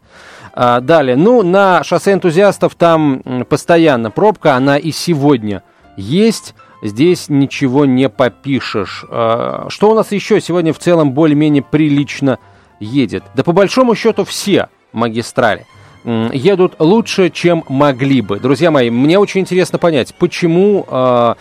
А, 0.53 0.79
далее, 0.79 1.15
ну, 1.15 1.43
на 1.43 1.83
шоссе 1.83 2.13
энтузиастов 2.13 2.75
там 2.75 3.21
постоянно 3.47 4.09
пробка, 4.09 4.55
она 4.55 4.77
и 4.77 4.91
сегодня 4.91 5.63
есть. 5.95 6.55
Здесь 6.83 7.27
ничего 7.27 7.85
не 7.85 8.09
попишешь. 8.09 9.05
А, 9.09 9.67
что 9.69 9.91
у 9.91 9.95
нас 9.95 10.11
еще 10.11 10.41
сегодня 10.41 10.73
в 10.73 10.79
целом 10.79 11.11
более-менее 11.11 11.63
прилично 11.63 12.39
едет? 12.79 13.23
Да 13.35 13.43
по 13.43 13.51
большому 13.51 13.93
счету 13.93 14.25
все 14.25 14.69
магистрали– 14.91 15.67
едут 16.07 16.75
лучше, 16.79 17.29
чем 17.29 17.63
могли 17.67 18.21
бы. 18.21 18.39
Друзья 18.39 18.71
мои, 18.71 18.89
мне 18.89 19.19
очень 19.19 19.41
интересно 19.41 19.77
понять, 19.77 20.15
почему 20.17 20.85
э, 20.87 21.35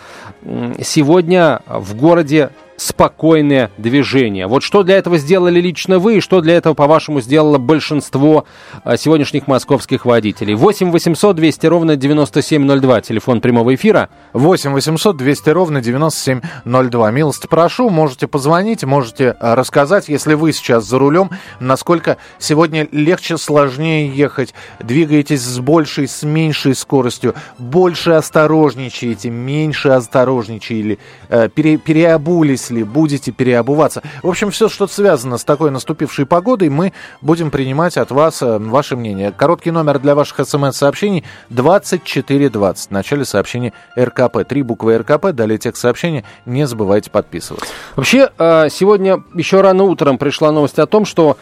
сегодня 0.83 1.61
в 1.67 1.95
городе 1.95 2.51
спокойное 2.77 3.71
движение. 3.79 4.47
Вот 4.47 4.63
что 4.63 4.83
для 4.83 4.97
этого 4.97 5.19
сделали 5.19 5.61
лично 5.61 5.99
вы 5.99 6.17
и 6.19 6.21
что 6.21 6.41
для 6.41 6.57
этого, 6.57 6.75
по-вашему, 6.75 7.21
сделало 7.21 7.59
большинство 7.59 8.45
а, 8.85 8.97
сегодняшних 8.97 9.47
московских 9.47 10.05
водителей. 10.05 10.55
8 10.55 10.91
800 10.91 11.37
200 11.37 11.67
ровно 11.67 11.97
9702, 11.97 13.01
телефон 13.01 13.41
прямого 13.41 13.75
эфира. 13.75 14.09
8 14.33 14.73
800 14.73 15.17
200 15.17 15.51
ровно 15.51 15.81
9702. 15.81 17.11
Милость 17.11 17.49
прошу, 17.49 17.91
можете 17.91 18.27
позвонить, 18.27 18.85
можете 18.85 19.31
а, 19.41 19.55
рассказать, 19.55 20.09
если 20.09 20.35
вы 20.35 20.53
сейчас 20.53 20.85
за 20.85 20.99
рулем, 20.99 21.31
насколько 21.61 22.19
сегодня 22.39 22.87
легче, 22.93 23.39
сложнее 23.39 24.09
ехать, 24.09 24.55
двигаетесь 24.81 25.43
с 25.43 25.59
большей, 25.59 26.09
с 26.09 26.23
меньшей 26.23 26.75
скоростью, 26.75 27.35
больше 27.59 28.13
осторожничаете, 28.13 29.31
меньше 29.31 29.89
осторожничали, 29.91 30.99
э, 31.29 31.49
пере, 31.49 31.79
переобулись 31.79 32.66
если 32.71 32.83
будете 32.83 33.33
переобуваться. 33.33 34.03
В 34.23 34.29
общем, 34.29 34.51
все, 34.51 34.69
что 34.69 34.87
связано 34.87 35.39
с 35.39 35.45
такой 35.45 35.71
наступившей 35.71 36.27
погодой, 36.27 36.69
мы 36.69 36.93
будем 37.21 37.51
принимать 37.51 37.97
от 37.97 38.11
вас 38.11 38.43
э, 38.43 38.59
ваше 38.59 38.97
мнение. 38.97 39.33
Короткий 39.33 39.71
номер 39.71 39.99
для 39.99 40.15
ваших 40.15 40.47
смс-сообщений 40.47 41.25
2420. 41.51 42.89
В 42.89 42.91
начале 42.91 43.25
сообщения 43.25 43.73
РКП. 43.99 44.45
Три 44.49 44.63
буквы 44.63 44.99
РКП, 44.99 45.29
далее 45.33 45.59
текст 45.59 45.83
сообщения. 45.83 46.25
Не 46.45 46.67
забывайте 46.67 47.11
подписываться. 47.11 47.73
Вообще, 47.95 48.31
э, 48.37 48.69
сегодня 48.71 49.23
еще 49.35 49.61
рано 49.61 49.85
утром 49.85 50.19
пришла 50.19 50.51
новость 50.51 50.79
о 50.79 50.87
том, 50.87 51.05
что 51.05 51.37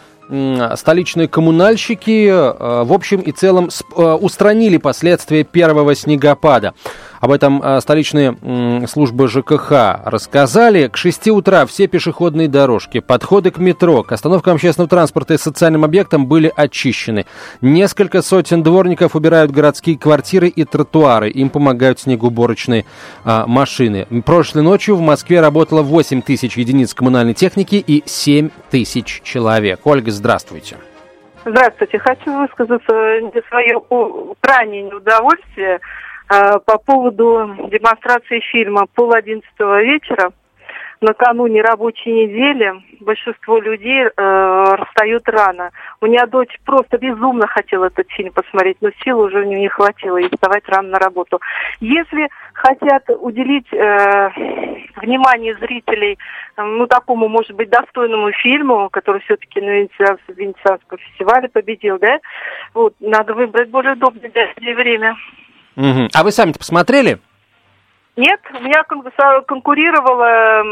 столичные 0.76 1.28
коммунальщики 1.28 2.28
э, 2.28 2.84
в 2.84 2.92
общем 2.94 3.20
и 3.20 3.30
целом 3.30 3.68
устранили 3.94 4.78
последствия 4.78 5.44
первого 5.44 5.94
снегопада. 5.94 6.72
Об 7.24 7.30
этом 7.30 7.62
э, 7.62 7.80
столичные 7.80 8.36
службы 8.86 9.28
ЖКХ 9.28 10.02
рассказали. 10.04 10.88
К 10.88 10.98
6 10.98 11.28
утра 11.28 11.64
все 11.64 11.86
пешеходные 11.86 12.48
дорожки, 12.48 13.00
подходы 13.00 13.50
к 13.50 13.56
метро, 13.56 14.02
к 14.02 14.12
остановкам 14.12 14.56
общественного 14.56 14.90
транспорта 14.90 15.32
и 15.32 15.38
социальным 15.38 15.86
объектам 15.86 16.26
были 16.26 16.52
очищены. 16.54 17.24
Несколько 17.62 18.20
сотен 18.20 18.62
дворников 18.62 19.16
убирают 19.16 19.52
городские 19.52 19.96
квартиры 19.96 20.48
и 20.48 20.64
тротуары. 20.64 21.30
Им 21.30 21.48
помогают 21.48 21.98
снегоуборочные 21.98 22.84
а, 23.24 23.46
машины. 23.46 24.06
Прошлой 24.26 24.62
ночью 24.62 24.94
в 24.94 25.00
Москве 25.00 25.40
работало 25.40 25.80
8 25.80 26.20
тысяч 26.20 26.58
единиц 26.58 26.92
коммунальной 26.92 27.32
техники 27.32 27.76
и 27.76 28.02
7 28.04 28.50
тысяч 28.70 29.22
человек. 29.24 29.80
Ольга, 29.84 30.10
здравствуйте. 30.10 30.76
Здравствуйте. 31.46 31.98
Хочу 32.00 32.38
высказаться 32.38 32.92
свое 33.48 33.80
крайнее 34.42 34.82
неудовольствие 34.82 35.44
Э, 35.64 35.78
по 36.28 36.78
поводу 36.78 37.68
демонстрации 37.70 38.40
фильма 38.40 38.86
пол 38.94 39.14
одиннадцатого 39.14 39.82
вечера 39.82 40.32
накануне 41.04 41.62
рабочей 41.62 42.12
недели 42.12 42.72
большинство 43.00 43.58
людей 43.58 44.04
э, 44.04 44.10
расстают 44.16 45.28
рано. 45.28 45.70
У 46.00 46.06
меня 46.06 46.26
дочь 46.26 46.58
просто 46.64 46.98
безумно 46.98 47.46
хотела 47.46 47.86
этот 47.86 48.10
фильм 48.10 48.32
посмотреть, 48.32 48.78
но 48.80 48.90
сил 49.02 49.20
уже 49.20 49.40
у 49.40 49.44
нее 49.44 49.60
не 49.60 49.68
хватило 49.68 50.16
и 50.16 50.28
вставать 50.34 50.68
рано 50.68 50.90
на 50.90 50.98
работу. 50.98 51.40
Если 51.80 52.28
хотят 52.54 53.04
уделить 53.08 53.70
э, 53.72 54.30
внимание 54.96 55.54
зрителей, 55.56 56.18
э, 56.56 56.62
ну, 56.62 56.86
такому, 56.86 57.28
может 57.28 57.52
быть, 57.52 57.68
достойному 57.68 58.32
фильму, 58.32 58.88
который 58.90 59.20
все-таки 59.22 59.60
на 59.60 59.86
Венецианском 60.28 60.98
фестивале 60.98 61.48
победил, 61.48 61.98
да, 61.98 62.18
вот, 62.72 62.94
надо 63.00 63.34
выбрать 63.34 63.68
более 63.68 63.92
удобное 63.92 64.30
для 64.30 64.46
людей 64.56 64.74
время. 64.74 65.16
Угу. 65.76 66.08
А 66.12 66.22
вы 66.22 66.32
сами-то 66.32 66.58
посмотрели? 66.58 67.18
Нет, 68.16 68.40
у 68.52 68.62
меня 68.62 68.84
конкурировала 69.42 70.62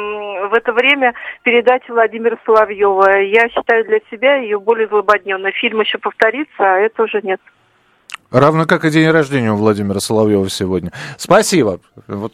в 0.49 0.55
это 0.55 0.73
время 0.73 1.13
передача 1.43 1.93
Владимира 1.93 2.39
Соловьева. 2.47 3.21
Я 3.21 3.49
считаю 3.49 3.85
для 3.85 3.99
себя 4.11 4.37
ее 4.37 4.61
более 4.61 4.87
злободневной. 4.87 5.51
Фильм 5.53 5.81
еще 5.81 5.99
повторится, 5.99 6.53
а 6.59 6.79
это 6.79 7.03
уже 7.03 7.21
нет. 7.23 7.41
Равно 8.31 8.65
как 8.65 8.85
и 8.85 8.91
день 8.91 9.11
рождения 9.11 9.53
у 9.53 9.57
Владимира 9.57 9.99
Соловьева 9.99 10.49
сегодня. 10.49 10.93
Спасибо. 11.19 11.81
Вот. 12.07 12.33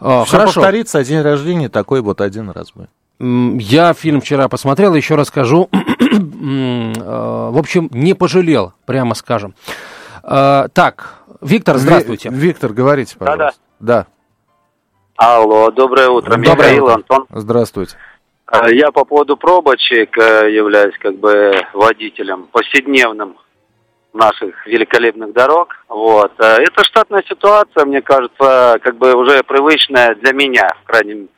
А, 0.00 0.24
Все 0.24 0.36
хорошо. 0.36 0.60
повторится, 0.60 0.98
а 0.98 1.04
день 1.04 1.22
рождения 1.22 1.68
такой 1.68 2.02
вот 2.02 2.20
один 2.20 2.50
раз 2.50 2.72
будет. 2.72 2.90
Я 3.20 3.94
фильм 3.94 4.20
вчера 4.20 4.48
посмотрел, 4.48 4.94
еще 4.94 5.14
расскажу. 5.14 5.70
Э, 5.72 7.50
в 7.50 7.58
общем, 7.58 7.88
не 7.92 8.14
пожалел, 8.14 8.74
прямо 8.84 9.14
скажем. 9.14 9.54
Э, 10.26 10.68
так, 10.72 11.18
Виктор, 11.40 11.76
здравствуйте. 11.76 12.30
Виктор, 12.32 12.72
говорите, 12.72 13.16
пожалуйста. 13.18 13.60
Да, 13.80 14.04
да. 14.04 14.06
Алло, 15.16 15.70
доброе 15.70 16.08
утро. 16.08 16.30
Доброе 16.30 16.56
Михаил, 16.56 16.84
утро. 16.84 16.94
Антон. 16.94 17.26
Здравствуйте. 17.30 17.96
А, 18.46 18.70
я 18.70 18.90
по 18.90 19.04
поводу 19.04 19.36
пробочек 19.36 20.16
э, 20.18 20.50
являюсь 20.50 20.96
как 20.98 21.16
бы 21.16 21.52
водителем 21.72 22.44
повседневным 22.50 23.36
наших 24.12 24.66
великолепных 24.66 25.32
дорог. 25.32 25.74
Вот. 25.88 26.32
Э, 26.38 26.56
это 26.62 26.84
штатная 26.84 27.22
ситуация, 27.28 27.84
мне 27.84 28.02
кажется, 28.02 28.78
как 28.82 28.96
бы 28.96 29.14
уже 29.14 29.42
привычная 29.44 30.14
для 30.16 30.32
меня, 30.32 30.68
в 30.82 30.86
крайнем 30.86 31.28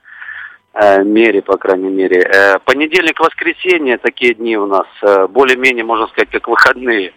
э, 0.74 1.02
мере, 1.02 1.42
по 1.42 1.56
крайней 1.58 1.90
мере. 1.90 2.60
Понедельник, 2.64 3.20
воскресенье, 3.20 3.98
такие 3.98 4.34
дни 4.34 4.56
у 4.56 4.66
нас 4.66 4.86
более-менее, 5.30 5.84
можно 5.84 6.06
сказать, 6.08 6.30
как 6.30 6.48
выходные. 6.48 7.12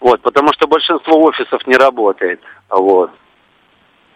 Вот, 0.00 0.20
потому 0.22 0.52
что 0.54 0.66
большинство 0.66 1.22
офисов 1.22 1.66
не 1.66 1.76
работает. 1.76 2.40
Вот. 2.68 3.10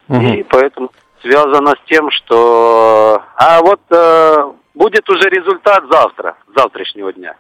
Угу. 0.09 0.21
И 0.21 0.43
поэтому 0.45 0.91
связано 1.21 1.73
с 1.73 1.89
тем, 1.89 2.11
что... 2.11 3.23
А 3.37 3.61
вот 3.61 3.81
э, 3.91 4.37
будет 4.75 5.09
уже 5.09 5.29
результат 5.29 5.85
завтра, 5.91 6.37
завтрашнего 6.55 7.13
дня. 7.13 7.37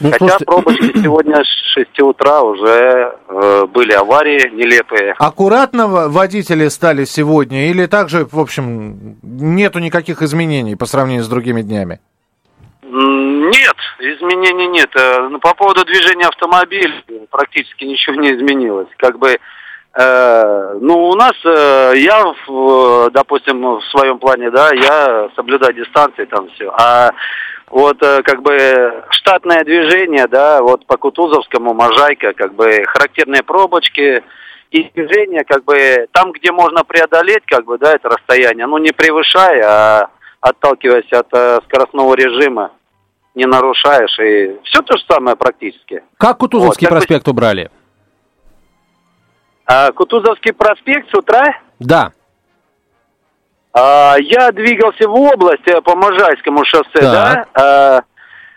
Ну, 0.00 0.10
Хотя 0.10 0.18
слушайте... 0.18 0.44
пробочки 0.44 0.98
сегодня 1.02 1.44
с 1.44 1.74
6 1.74 2.00
утра 2.00 2.42
уже 2.42 3.16
э, 3.28 3.66
были 3.66 3.92
аварии 3.92 4.50
нелепые. 4.50 5.14
Аккуратно 5.18 5.86
водители 5.86 6.68
стали 6.68 7.04
сегодня 7.04 7.70
или 7.70 7.86
также, 7.86 8.26
в 8.30 8.38
общем, 8.38 9.16
нету 9.22 9.78
никаких 9.78 10.22
изменений 10.22 10.76
по 10.76 10.86
сравнению 10.86 11.24
с 11.24 11.28
другими 11.28 11.62
днями? 11.62 12.00
Нет, 12.94 13.76
изменений 14.00 14.66
нет. 14.66 14.90
Э, 14.94 15.28
ну, 15.30 15.38
по 15.38 15.54
поводу 15.54 15.82
движения 15.86 16.26
автомобиля 16.26 17.02
практически 17.30 17.84
ничего 17.84 18.16
не 18.16 18.34
изменилось. 18.34 18.88
Как 18.98 19.18
бы, 19.18 19.38
э, 19.94 20.78
ну, 20.78 21.08
у 21.08 21.14
нас, 21.14 21.32
э, 21.42 21.92
я, 21.96 22.22
в, 22.46 23.10
допустим, 23.10 23.62
в 23.62 23.84
своем 23.84 24.18
плане, 24.18 24.50
да, 24.50 24.70
я 24.74 25.30
соблюдаю 25.36 25.72
дистанции 25.72 26.26
там 26.26 26.50
все. 26.50 26.70
А 26.70 27.12
Вот 27.70 27.96
э, 28.02 28.22
как 28.22 28.42
бы 28.42 29.02
штатное 29.08 29.64
движение, 29.64 30.26
да, 30.26 30.60
вот 30.60 30.84
по 30.84 30.98
Кутузовскому, 30.98 31.72
Можайка, 31.72 32.34
как 32.34 32.52
бы 32.52 32.84
характерные 32.86 33.42
пробочки 33.42 34.22
и 34.70 34.90
движение, 34.94 35.44
как 35.44 35.64
бы 35.64 36.06
там, 36.12 36.32
где 36.32 36.52
можно 36.52 36.84
преодолеть, 36.84 37.44
как 37.46 37.64
бы, 37.64 37.78
да, 37.78 37.94
это 37.94 38.10
расстояние, 38.10 38.66
ну 38.66 38.76
не 38.76 38.92
превышая, 38.92 39.64
а 39.64 40.10
отталкиваясь 40.42 41.10
от 41.12 41.28
э, 41.32 41.60
скоростного 41.64 42.14
режима, 42.14 42.72
не 43.34 43.46
нарушаешь, 43.46 44.18
и 44.18 44.58
все 44.64 44.82
то 44.82 44.96
же 44.96 45.04
самое 45.08 45.36
практически. 45.36 46.02
Как 46.18 46.38
Кутузовский 46.38 46.86
Вот, 46.86 46.90
как 46.90 46.98
проспект 46.98 47.28
убрали? 47.28 47.70
А 49.66 49.90
Кутузовский 49.92 50.52
проспект 50.52 51.10
с 51.10 51.14
утра 51.14 51.60
Да. 51.78 52.12
А, 53.74 54.16
я 54.18 54.52
двигался 54.52 55.08
в 55.08 55.14
область 55.14 55.66
э, 55.66 55.80
по 55.80 55.96
Можайскому 55.96 56.62
шоссе, 56.64 57.00
Так. 57.00 57.02
да. 57.12 57.46
А, 57.54 58.00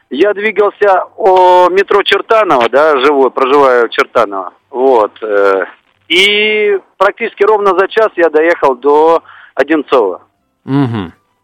я 0.10 0.34
двигался 0.34 1.03
о 1.15 1.70
метро 1.70 2.03
Чертаново, 2.03 2.67
да, 2.70 2.98
живу, 3.00 3.29
проживаю 3.32 3.88
в 3.88 3.91
Чертаново. 3.91 4.53
Вот. 4.70 5.12
э, 5.22 5.65
и 6.10 6.77
практически 6.98 7.44
ровно 7.44 7.77
за 7.79 7.88
час 7.88 8.10
я 8.17 8.29
доехал 8.29 8.75
до 8.75 9.24
Одинцова. 9.55 10.22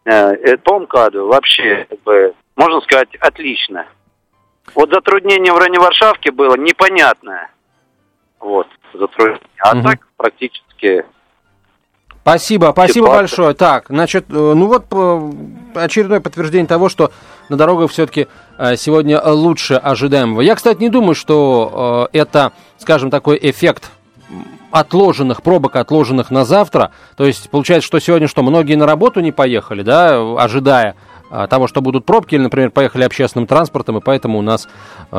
Э, 0.04 0.58
по 0.58 0.80
МКАДу 0.80 1.28
вообще, 1.28 1.86
как 1.90 2.02
бы, 2.02 2.34
можно 2.62 2.82
сказать, 2.82 3.10
отлично. 3.20 3.88
Вот 4.76 4.92
затруднение 4.92 5.52
в 5.52 5.58
районе 5.58 5.80
Варшавки 5.80 6.30
было 6.30 6.56
непонятное. 6.56 7.50
Вот, 8.40 8.68
затруднение. 8.94 9.42
А 9.60 9.76
Мгм. 9.76 9.84
так 9.84 10.00
практически 10.18 11.06
Спасибо, 12.24 12.70
спасибо 12.72 13.08
Ситуация. 13.08 13.20
большое. 13.20 13.54
Так, 13.56 13.86
значит, 13.90 14.26
э, 14.30 14.34
ну 14.34 14.68
вот 14.68 14.86
э, 14.92 15.32
очередное 15.74 16.20
подтверждение 16.20 16.68
того, 16.68 16.88
что 16.88 17.12
на 17.50 17.58
дорогах 17.58 17.90
все-таки 17.90 18.28
сегодня 18.76 19.20
лучше 19.24 19.74
ожидаемого. 19.74 20.42
Я, 20.42 20.54
кстати, 20.54 20.80
не 20.82 20.90
думаю, 20.90 21.16
что 21.16 22.08
э, 22.14 22.20
это, 22.20 22.54
скажем, 22.78 23.10
такой 23.10 23.40
эффект 23.42 23.90
отложенных 24.70 25.42
пробок, 25.42 25.76
отложенных 25.76 26.30
на 26.30 26.46
завтра. 26.46 26.92
То 27.18 27.26
есть 27.26 27.50
получается, 27.50 27.88
что 27.88 28.00
сегодня 28.00 28.28
что, 28.28 28.44
многие 28.44 28.76
на 28.76 28.86
работу 28.86 29.20
не 29.20 29.32
поехали, 29.32 29.82
да, 29.82 30.22
ожидая 30.38 30.96
того, 31.50 31.68
что 31.68 31.82
будут 31.82 32.06
пробки, 32.06 32.36
или, 32.36 32.44
например, 32.44 32.72
поехали 32.72 33.04
общественным 33.04 33.48
транспортом, 33.48 33.98
и 33.98 34.02
поэтому 34.02 34.40
у 34.40 34.42
нас 34.42 34.68
э, 35.12 35.16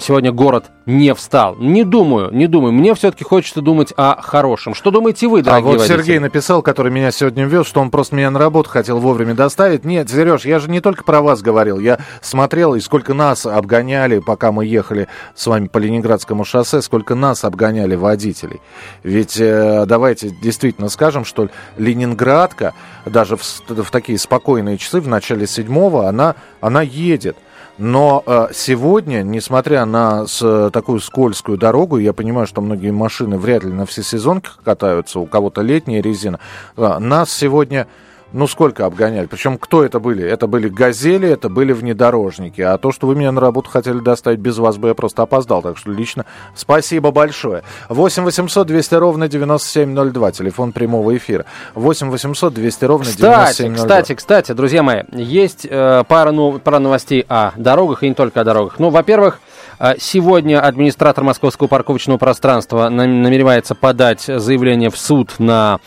сегодня 0.00 0.32
город 0.32 0.66
не 0.86 1.14
встал. 1.14 1.56
Не 1.56 1.84
думаю, 1.84 2.30
не 2.32 2.46
думаю. 2.46 2.72
Мне 2.72 2.94
все-таки 2.94 3.24
хочется 3.24 3.60
думать 3.60 3.92
о 3.96 4.20
хорошем. 4.22 4.74
Что 4.74 4.90
думаете 4.90 5.26
вы, 5.26 5.40
А 5.40 5.42
дорогие 5.42 5.72
вот 5.72 5.78
водители? 5.78 5.96
Сергей 5.96 6.18
написал, 6.20 6.62
который 6.62 6.92
меня 6.92 7.10
сегодня 7.10 7.44
вез, 7.44 7.66
что 7.66 7.80
он 7.80 7.90
просто 7.90 8.14
меня 8.14 8.30
на 8.30 8.38
работу 8.38 8.70
хотел 8.70 8.98
вовремя 8.98 9.34
доставить. 9.34 9.84
Нет, 9.84 10.08
Сереж, 10.08 10.44
я 10.44 10.58
же 10.58 10.70
не 10.70 10.80
только 10.80 11.02
про 11.04 11.20
вас 11.20 11.42
говорил. 11.42 11.78
Я 11.78 11.98
смотрел, 12.20 12.74
и 12.74 12.80
сколько 12.80 13.14
нас 13.14 13.46
обгоняли, 13.46 14.20
пока 14.20 14.52
мы 14.52 14.64
ехали 14.66 15.08
с 15.34 15.46
вами 15.46 15.66
по 15.66 15.78
Ленинградскому 15.78 16.44
шоссе, 16.44 16.82
сколько 16.82 17.14
нас 17.14 17.44
обгоняли 17.44 17.96
водителей. 17.96 18.60
Ведь 19.02 19.38
э, 19.40 19.84
давайте 19.86 20.30
действительно 20.42 20.88
скажем, 20.88 21.24
что 21.24 21.48
Ленинградка, 21.76 22.74
даже 23.04 23.36
в, 23.36 23.42
в 23.42 23.90
такие 23.90 24.18
спокойные 24.18 24.78
часы, 24.78 25.00
в 25.00 25.08
начале 25.16 25.46
седьмого, 25.46 26.08
она, 26.08 26.34
она 26.60 26.82
едет. 26.82 27.36
Но 27.78 28.22
э, 28.26 28.48
сегодня, 28.54 29.22
несмотря 29.22 29.84
на 29.84 30.26
с- 30.26 30.70
такую 30.72 30.98
скользкую 31.00 31.58
дорогу, 31.58 31.98
я 31.98 32.12
понимаю, 32.12 32.46
что 32.46 32.60
многие 32.62 32.90
машины 32.90 33.36
вряд 33.38 33.64
ли 33.64 33.72
на 33.72 33.84
всесезонках 33.84 34.58
катаются, 34.64 35.20
у 35.20 35.26
кого-то 35.26 35.60
летняя 35.62 36.00
резина, 36.00 36.38
э, 36.76 36.98
нас 36.98 37.30
сегодня, 37.30 37.86
ну 38.36 38.46
сколько 38.46 38.84
обгоняли? 38.86 39.26
Причем 39.26 39.58
кто 39.58 39.82
это 39.84 39.98
были? 39.98 40.22
Это 40.24 40.46
были 40.46 40.68
газели, 40.68 41.28
это 41.28 41.48
были 41.48 41.72
внедорожники. 41.72 42.60
А 42.60 42.76
то, 42.78 42.92
что 42.92 43.06
вы 43.06 43.14
меня 43.16 43.32
на 43.32 43.40
работу 43.40 43.70
хотели 43.70 43.98
доставить 43.98 44.38
без 44.38 44.58
вас 44.58 44.76
бы 44.76 44.88
я 44.88 44.94
просто 44.94 45.22
опоздал. 45.22 45.62
Так 45.62 45.78
что 45.78 45.90
лично 45.90 46.26
спасибо 46.54 47.10
большое. 47.10 47.62
8 47.88 48.24
800 48.24 48.66
200 48.66 48.94
ровно 48.96 49.28
9702, 49.28 50.32
телефон 50.32 50.72
прямого 50.72 51.16
эфира. 51.16 51.46
8 51.74 52.10
800 52.10 52.52
200 52.54 52.84
ровно 52.84 53.04
Кстати, 53.06 53.20
9702. 53.62 53.82
кстати, 53.84 54.14
кстати, 54.14 54.52
друзья 54.52 54.82
мои, 54.82 55.02
есть 55.12 55.66
э, 55.68 56.04
пара, 56.06 56.30
нов- 56.32 56.60
пара 56.60 56.78
новостей 56.78 57.24
о 57.28 57.52
дорогах 57.56 58.02
и 58.02 58.08
не 58.08 58.14
только 58.14 58.42
о 58.42 58.44
дорогах. 58.44 58.78
Ну, 58.78 58.90
во-первых, 58.90 59.40
э, 59.78 59.94
сегодня 59.98 60.60
администратор 60.60 61.24
московского 61.24 61.68
парковочного 61.68 62.18
пространства 62.18 62.88
нам- 62.90 63.22
намеревается 63.22 63.74
подать 63.74 64.22
заявление 64.26 64.90
в 64.90 64.98
суд 64.98 65.34
на 65.38 65.80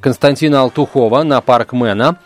Константина 0.00 0.60
Алтухова, 0.60 1.22
на 1.24 1.40
паркмена. 1.40 2.16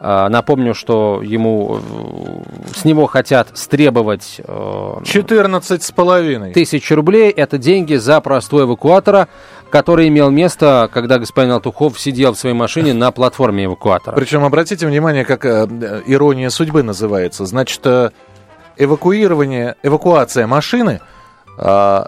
Э, 0.00 0.28
напомню, 0.28 0.74
что 0.74 1.22
ему 1.22 1.78
э, 1.78 2.70
с 2.74 2.84
него 2.84 3.06
хотят 3.06 3.48
стребовать 3.54 4.40
э, 4.44 4.96
14 5.04 5.82
с 5.82 5.92
половиной. 5.92 6.52
тысяч 6.52 6.90
рублей. 6.90 7.30
Это 7.30 7.56
деньги 7.58 7.94
за 7.94 8.20
простой 8.20 8.64
эвакуатора, 8.64 9.28
который 9.70 10.08
имел 10.08 10.30
место, 10.30 10.90
когда 10.92 11.18
господин 11.18 11.52
Алтухов 11.52 11.98
сидел 11.98 12.34
в 12.34 12.38
своей 12.38 12.54
машине 12.54 12.92
на 12.94 13.12
платформе 13.12 13.64
эвакуатора. 13.66 14.14
Причем 14.14 14.44
обратите 14.44 14.86
внимание, 14.86 15.24
как 15.24 15.44
э, 15.44 15.66
э, 15.70 16.02
ирония 16.06 16.50
судьбы 16.50 16.82
называется. 16.82 17.46
Значит, 17.46 17.80
э, 17.84 18.10
эвакуирование, 18.76 19.76
эвакуация 19.82 20.46
машины 20.46 21.00
э, 21.58 22.04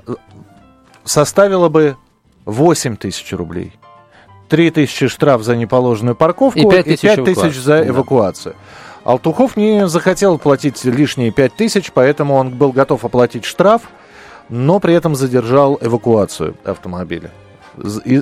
составила 1.05 1.69
бы 1.69 1.97
8 2.45 2.97
тысяч 2.97 3.33
рублей. 3.33 3.73
3 4.49 4.71
тысячи 4.71 5.09
штраф 5.09 5.43
за 5.43 5.57
неположенную 5.57 6.15
парковку 6.17 6.59
И 6.59 6.63
5 6.71 6.85
тысяч 6.85 7.01
тысяч 7.01 7.19
эвакуацию. 7.19 7.53
за 7.63 7.79
Да. 7.79 7.89
эвакуацию. 7.89 8.55
Алтухов 9.05 9.57
не 9.57 9.87
захотел 9.89 10.39
платить 10.39 10.85
лишние 10.85 11.31
5 11.31 11.55
тысяч, 11.55 11.93
поэтому 11.93 12.35
он 12.35 12.51
был 12.51 12.73
готов 12.73 13.05
оплатить 13.05 13.45
штраф, 13.45 13.83
но 14.49 14.81
при 14.81 14.95
этом 14.95 15.15
задержал 15.15 15.79
эвакуацию 15.81 16.57
автомобиля 16.65 17.31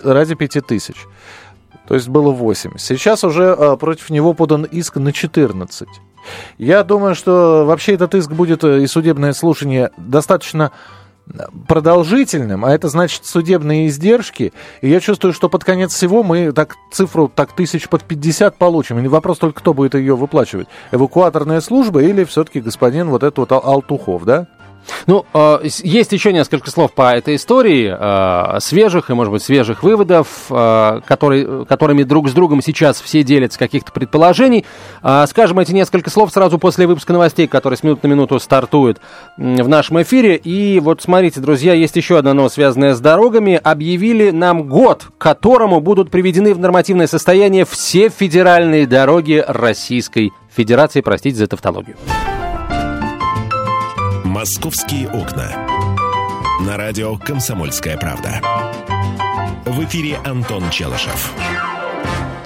ради 0.05 0.35
5 0.35 0.67
тысяч. 0.67 0.97
То 1.87 1.95
есть 1.95 2.09
было 2.09 2.31
8. 2.31 2.79
Сейчас 2.79 3.25
уже 3.25 3.55
э, 3.59 3.77
против 3.79 4.09
него 4.11 4.33
подан 4.33 4.65
иск 4.65 4.97
на 4.97 5.13
14. 5.13 5.87
Я 6.57 6.83
думаю, 6.83 7.15
что 7.15 7.65
вообще 7.67 7.93
этот 7.95 8.15
иск 8.15 8.31
будет 8.31 8.65
э, 8.65 8.81
и 8.83 8.87
судебное 8.87 9.35
слушание 9.35 9.91
достаточно 9.99 10.73
продолжительным, 11.67 12.65
а 12.65 12.73
это 12.73 12.89
значит 12.89 13.25
судебные 13.25 13.89
издержки. 13.89 14.53
И 14.81 14.89
я 14.89 15.01
чувствую, 15.01 15.33
что 15.33 15.49
под 15.49 15.65
конец 15.65 15.93
всего 15.93 16.23
мы 16.23 16.53
так 16.53 16.77
цифру 16.93 17.31
так 17.35 17.53
тысяч 17.53 17.89
под 17.89 18.05
50 18.05 18.57
получим. 18.57 18.99
И 18.99 19.09
вопрос 19.09 19.39
только, 19.39 19.61
кто 19.61 19.75
будет 19.75 19.95
ее 19.95 20.17
выплачивать. 20.17 20.69
Эвакуаторная 20.93 21.61
служба 21.61 22.03
или 22.03 22.25
все-таки 22.25 22.61
господин 22.61 23.09
вот 23.11 23.23
этот 23.23 23.39
вот 23.39 23.53
Ал- 23.53 23.65
Алтухов, 23.65 24.25
да? 24.25 24.49
Ну, 25.07 25.25
э, 25.33 25.59
есть 25.83 26.13
еще 26.13 26.33
несколько 26.33 26.71
слов 26.71 26.93
по 26.93 27.15
этой 27.15 27.37
истории, 27.37 27.95
э, 27.97 28.61
свежих 28.61 29.11
и, 29.11 29.15
может 29.15 29.33
быть, 29.33 29.43
свежих 29.43 29.83
выводов, 29.83 30.27
э, 30.51 31.01
которые, 31.07 31.65
которыми 31.67 32.03
друг 32.03 32.29
с 32.29 32.33
другом 32.33 32.63
сейчас 32.63 33.01
все 33.01 33.23
делятся 33.23 33.59
каких-то 33.59 33.93
предположений. 33.93 34.65
Скажем 35.27 35.59
эти 35.59 35.73
несколько 35.73 36.11
слов 36.11 36.33
сразу 36.33 36.59
после 36.59 36.87
выпуска 36.87 37.13
новостей, 37.13 37.47
который 37.47 37.77
с 37.77 37.83
минуты 37.83 38.09
на 38.09 38.13
минуту 38.13 38.39
стартует 38.39 39.01
в 39.37 39.69
нашем 39.69 40.03
эфире. 40.03 40.37
И 40.37 40.81
вот 40.81 41.03
смотрите, 41.03 41.41
друзья, 41.41 41.75
есть 41.75 41.97
еще 41.97 42.19
одна 42.19 42.35
новость, 42.35 42.55
связанная 42.55 42.95
с 42.95 43.01
дорогами. 43.01 43.61
Объявили 43.63 44.31
нам 44.31 44.69
год, 44.69 45.05
к 45.19 45.23
которому 45.23 45.81
будут 45.81 46.11
приведены 46.11 46.55
в 46.55 46.59
нормативное 46.59 47.07
состояние 47.07 47.65
все 47.65 48.09
федеральные 48.09 48.87
дороги 48.87 49.45
Российской 49.47 50.33
Федерации. 50.55 51.01
Простите 51.01 51.37
за 51.37 51.47
тавтологию. 51.47 51.97
«Московские 54.35 55.09
окна». 55.11 55.47
На 56.67 56.77
радио 56.77 57.17
«Комсомольская 57.17 57.97
правда». 57.97 58.41
В 59.65 59.85
эфире 59.85 60.19
Антон 60.25 60.71
Челышев. 60.71 61.33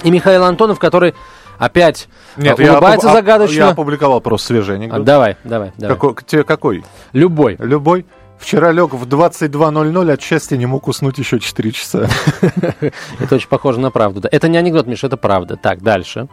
И 0.03 0.11
Михаил 0.11 0.45
Антонов, 0.45 0.79
который 0.79 1.15
опять 1.59 2.11
Нет, 2.37 2.61
э, 2.61 2.65
я 2.65 2.73
улыбается 2.73 3.09
опу- 3.09 3.13
загадочно. 3.15 3.55
Я 3.55 3.69
опубликовал 3.71 4.21
просто 4.21 4.49
свежий 4.49 4.75
А, 4.75 4.79
анекдот. 4.79 5.05
давай, 5.05 5.39
давай, 5.45 5.73
давай. 5.79 5.97
Какой, 5.97 6.15
тебе 6.27 6.45
какой? 6.45 6.85
Любой. 7.15 7.57
Любой. 7.59 8.05
Вчера 8.39 8.71
лег 8.71 8.93
в 8.93 9.05
22.00, 9.07 10.13
от 10.13 10.23
счастья 10.23 10.57
не 10.57 10.67
мог 10.67 10.87
уснуть 10.89 11.19
еще 11.19 11.41
4 11.41 11.73
часа. 11.73 12.07
Это 13.19 13.35
очень 13.35 13.49
похоже 13.49 13.81
на 13.81 13.91
правду. 13.91 14.21
да. 14.21 14.29
Это 14.31 14.49
не 14.49 14.59
анекдот, 14.59 14.87
Миш, 14.87 15.03
это 15.05 15.17
правда. 15.17 15.57
Так, 15.57 15.83
дальше. 15.83 16.29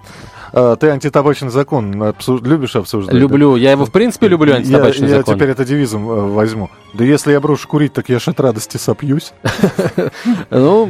А, 0.58 0.76
Ты 0.78 0.88
антитабачный 0.90 1.50
закон 1.50 1.94
обсу- 2.02 2.42
любишь 2.48 2.76
обсуждать? 2.78 3.14
Люблю. 3.14 3.58
Я 3.58 3.72
его, 3.72 3.86
в 3.86 3.92
принципе, 3.92 4.28
люблю, 4.30 4.52
Я- 4.54 4.58
антитабачный 4.60 5.10
я, 5.10 5.18
закон. 5.18 5.36
теперь 5.36 5.50
это 5.50 5.66
девизом 5.66 6.10
э, 6.10 6.14
возьму. 6.32 6.70
Да 6.94 7.04
если 7.04 7.34
я 7.34 7.42
брошу 7.42 7.68
курить, 7.68 7.92
так 7.92 8.08
я 8.08 8.20
ж 8.20 8.30
от 8.30 8.40
радости 8.40 8.78
сопьюсь. 8.78 9.34
Ну, 10.50 10.90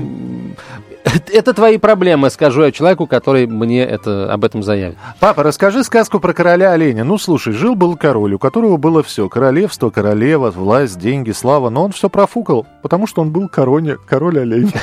Это 1.31 1.53
твои 1.53 1.77
проблемы, 1.77 2.29
скажу 2.29 2.63
я 2.63 2.71
человеку, 2.71 3.07
который 3.07 3.45
мне 3.47 3.83
это, 3.83 4.31
об 4.31 4.43
этом 4.43 4.63
заявит. 4.63 4.97
Папа, 5.19 5.43
расскажи 5.43 5.83
сказку 5.83 6.19
про 6.19 6.33
короля 6.33 6.71
оленя. 6.71 7.03
Ну, 7.03 7.17
слушай, 7.17 7.53
жил-был 7.53 7.95
король, 7.95 8.33
у 8.33 8.39
которого 8.39 8.77
было 8.77 9.03
все. 9.03 9.29
Королевство, 9.29 9.89
королева, 9.89 10.51
власть, 10.51 10.97
деньги, 10.97 11.31
слава. 11.31 11.69
Но 11.69 11.83
он 11.85 11.91
все 11.91 12.09
профукал, 12.09 12.65
потому 12.81 13.07
что 13.07 13.21
он 13.21 13.31
был 13.31 13.47
король, 13.49 13.97
король 14.07 14.39
олень. 14.39 14.73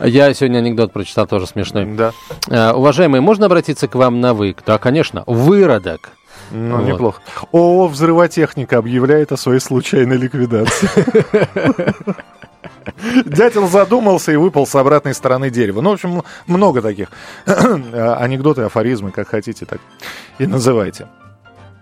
Я 0.00 0.32
сегодня 0.34 0.58
анекдот 0.58 0.92
прочитал, 0.92 1.26
тоже 1.26 1.46
смешной. 1.46 1.86
Да. 1.86 2.12
Э, 2.48 2.72
Уважаемые, 2.72 3.20
можно 3.20 3.46
обратиться 3.46 3.88
к 3.88 3.94
вам 3.94 4.20
на 4.20 4.34
«вы»? 4.34 4.54
Да, 4.66 4.78
конечно. 4.78 5.24
Выродок. 5.26 6.10
Ну, 6.50 6.76
Вот. 6.78 6.86
неплохо. 6.86 7.22
ООО 7.52 7.88
«Взрывотехника» 7.88 8.78
объявляет 8.78 9.32
о 9.32 9.36
своей 9.36 9.60
случайной 9.60 10.16
ликвидации. 10.18 10.88
Дятел 13.24 13.68
задумался 13.68 14.32
и 14.32 14.36
выпал 14.36 14.66
с 14.66 14.74
обратной 14.74 15.14
стороны 15.14 15.50
дерева. 15.50 15.80
Ну, 15.80 15.90
в 15.90 15.92
общем, 15.94 16.22
много 16.46 16.82
таких. 16.82 17.08
Анекдоты, 17.46 18.62
афоризмы, 18.62 19.10
как 19.10 19.28
хотите, 19.28 19.66
так 19.66 19.80
и 20.38 20.46
называйте. 20.46 21.06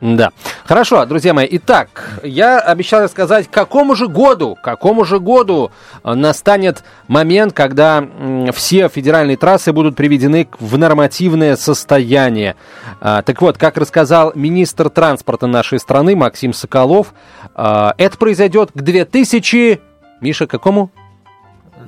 Да. 0.02 0.32
Хорошо, 0.64 1.06
друзья 1.06 1.32
мои. 1.32 1.46
Итак, 1.48 2.18
я 2.24 2.58
обещал 2.58 3.04
рассказать, 3.04 3.46
к 3.46 3.52
какому 3.52 3.94
же 3.94 4.08
году, 4.08 4.58
какому 4.60 5.04
же 5.04 5.20
году 5.20 5.70
э, 6.02 6.14
настанет 6.14 6.82
момент, 7.06 7.52
когда 7.52 8.04
все 8.52 8.88
федеральные 8.88 9.36
трассы 9.36 9.72
будут 9.72 9.94
приведены 9.94 10.48
в 10.58 10.76
нормативное 10.76 11.54
состояние. 11.54 12.56
А, 13.00 13.22
так 13.22 13.40
вот, 13.40 13.58
как 13.58 13.76
рассказал 13.76 14.32
министр 14.34 14.90
транспорта 14.90 15.46
нашей 15.46 15.78
страны 15.78 16.16
Максим 16.16 16.52
Соколов, 16.52 17.14
а, 17.54 17.94
это 17.96 18.18
произойдет 18.18 18.72
к 18.72 18.82
2000... 18.82 19.91
Миша, 20.22 20.46
какому? 20.46 20.90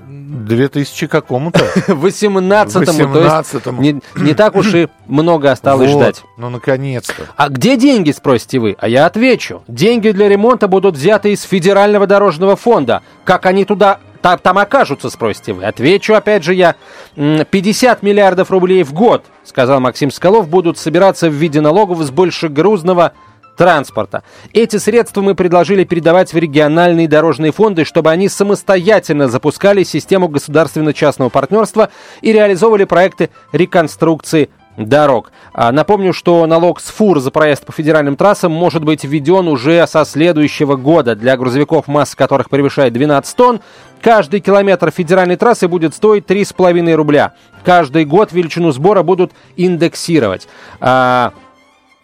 2000 0.09 1.07
какому-то? 1.07 1.61
18-му. 1.89 2.71
То 2.71 2.81
есть 2.81 3.55
18-му. 3.55 3.81
не, 3.81 4.01
не 4.17 4.35
так 4.35 4.57
уж 4.57 4.75
и 4.75 4.89
много 5.07 5.51
осталось 5.51 5.91
Вот, 5.91 6.01
ждать. 6.01 6.23
Ну, 6.37 6.51
наконец-то. 6.51 7.25
А 7.37 7.49
где 7.49 7.77
деньги, 7.77 8.11
спросите 8.11 8.59
вы? 8.59 8.77
А 8.79 8.89
я 8.89 9.07
отвечу. 9.07 9.63
Деньги 9.69 10.11
для 10.11 10.29
ремонта 10.29 10.69
будут 10.69 10.97
взяты 10.97 11.33
из 11.33 11.43
Федерального 11.43 12.07
дорожного 12.07 12.57
фонда. 12.57 13.03
Как 13.25 13.47
они 13.47 13.65
туда 13.65 14.01
та- 14.21 14.37
там 14.37 14.59
окажутся, 14.59 15.11
спросите 15.11 15.53
вы? 15.53 15.65
Отвечу, 15.65 16.15
опять 16.15 16.43
же, 16.45 16.55
я. 16.55 16.75
М, 17.17 17.45
50 17.49 18.03
миллиардов 18.03 18.51
рублей 18.51 18.83
в 18.83 18.93
год, 18.93 19.25
сказал 19.45 19.81
Максим 19.81 20.11
Скалов, 20.11 20.49
будут 20.49 20.77
собираться 20.79 21.29
в 21.31 21.33
виде 21.35 21.61
налогов 21.61 22.01
с 22.03 22.11
большегрузного 22.11 23.13
транспорта. 23.57 24.23
Эти 24.53 24.77
средства 24.77 25.21
мы 25.21 25.35
предложили 25.35 25.85
передавать 25.85 26.33
в 26.33 26.37
региональные 26.37 27.09
дорожные 27.09 27.53
фонды, 27.53 27.85
чтобы 27.85 28.11
они 28.11 28.29
самостоятельно 28.29 29.29
запускали 29.29 29.83
систему 29.83 30.29
государственно-частного 30.29 31.29
партнерства 31.29 31.91
и 32.21 32.33
реализовывали 32.33 32.85
проекты 32.85 33.31
реконструкции 33.53 34.51
дорог. 34.77 35.33
А, 35.53 35.73
Напомню, 35.73 36.13
что 36.13 36.45
налог 36.47 36.81
с 36.81 36.89
фур 36.91 37.21
за 37.21 37.31
проезд 37.31 37.65
по 37.65 37.73
федеральным 37.73 38.17
трассам 38.17 38.53
может 38.53 38.85
быть 38.85 39.05
введен 39.05 39.49
уже 39.49 39.87
со 39.87 40.05
следующего 40.05 40.77
года. 40.77 41.15
Для 41.15 41.37
грузовиков, 41.37 41.87
масса 41.87 42.17
которых 42.17 42.51
превышает 42.51 42.93
12 42.93 43.37
тонн, 43.37 43.61
каждый 44.03 44.41
километр 44.41 44.91
федеральной 44.91 45.37
трассы 45.37 45.69
будет 45.69 45.95
стоить 45.95 46.27
3,5 46.27 46.93
рубля. 46.95 47.35
Каждый 47.65 48.05
год 48.05 48.33
величину 48.33 48.73
сбора 48.73 49.03
будут 49.03 49.33
индексировать. 49.57 50.49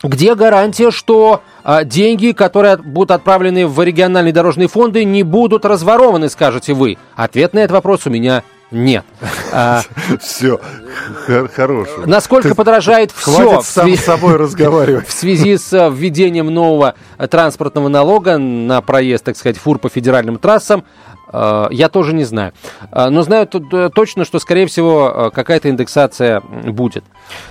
А, 0.03 0.09
где 0.09 0.35
гарантия, 0.35 0.91
что 0.91 1.43
а, 1.63 1.85
деньги, 1.85 2.33
которые 2.33 2.75
от- 2.75 2.85
будут 2.85 3.11
отправлены 3.11 3.67
в 3.67 3.83
региональные 3.83 4.33
дорожные 4.33 4.69
фонды, 4.69 5.05
не 5.05 5.23
будут 5.23 5.65
разворованы, 5.65 6.29
скажете 6.29 6.73
вы? 6.73 6.97
Ответ 7.17 7.53
на 7.55 7.61
этот 7.61 7.73
вопрос 7.73 8.07
у 8.07 8.11
меня 8.11 8.43
нет. 8.71 9.05
А, 9.53 9.83
Все, 10.21 10.61
хороший. 11.57 12.07
насколько 12.07 12.55
подорожает 12.55 13.11
все 13.11 13.33
Хватит 13.33 13.67
сам 13.67 13.97
с 13.97 14.01
собой 14.01 14.37
разговаривать. 14.37 15.09
в 15.09 15.13
связи 15.13 15.57
с 15.59 15.73
э, 15.73 15.91
введением 15.93 16.47
нового 16.55 16.95
транспортного 17.29 17.89
налога 17.89 18.39
на 18.39 18.81
проезд, 18.81 19.25
так 19.25 19.37
сказать, 19.37 19.59
фур 19.59 19.81
по 19.81 19.89
федеральным 19.89 20.39
трассам, 20.39 20.85
я 21.33 21.89
тоже 21.89 22.15
не 22.15 22.25
знаю. 22.25 22.53
Э, 22.93 23.09
Но 23.11 23.23
знаю 23.23 23.49
э, 23.53 23.91
точно, 23.95 24.25
что, 24.25 24.39
скорее 24.39 24.67
всего, 24.67 25.13
э, 25.15 25.31
какая-то 25.31 25.69
индексация 25.69 26.41
будет. 26.41 27.05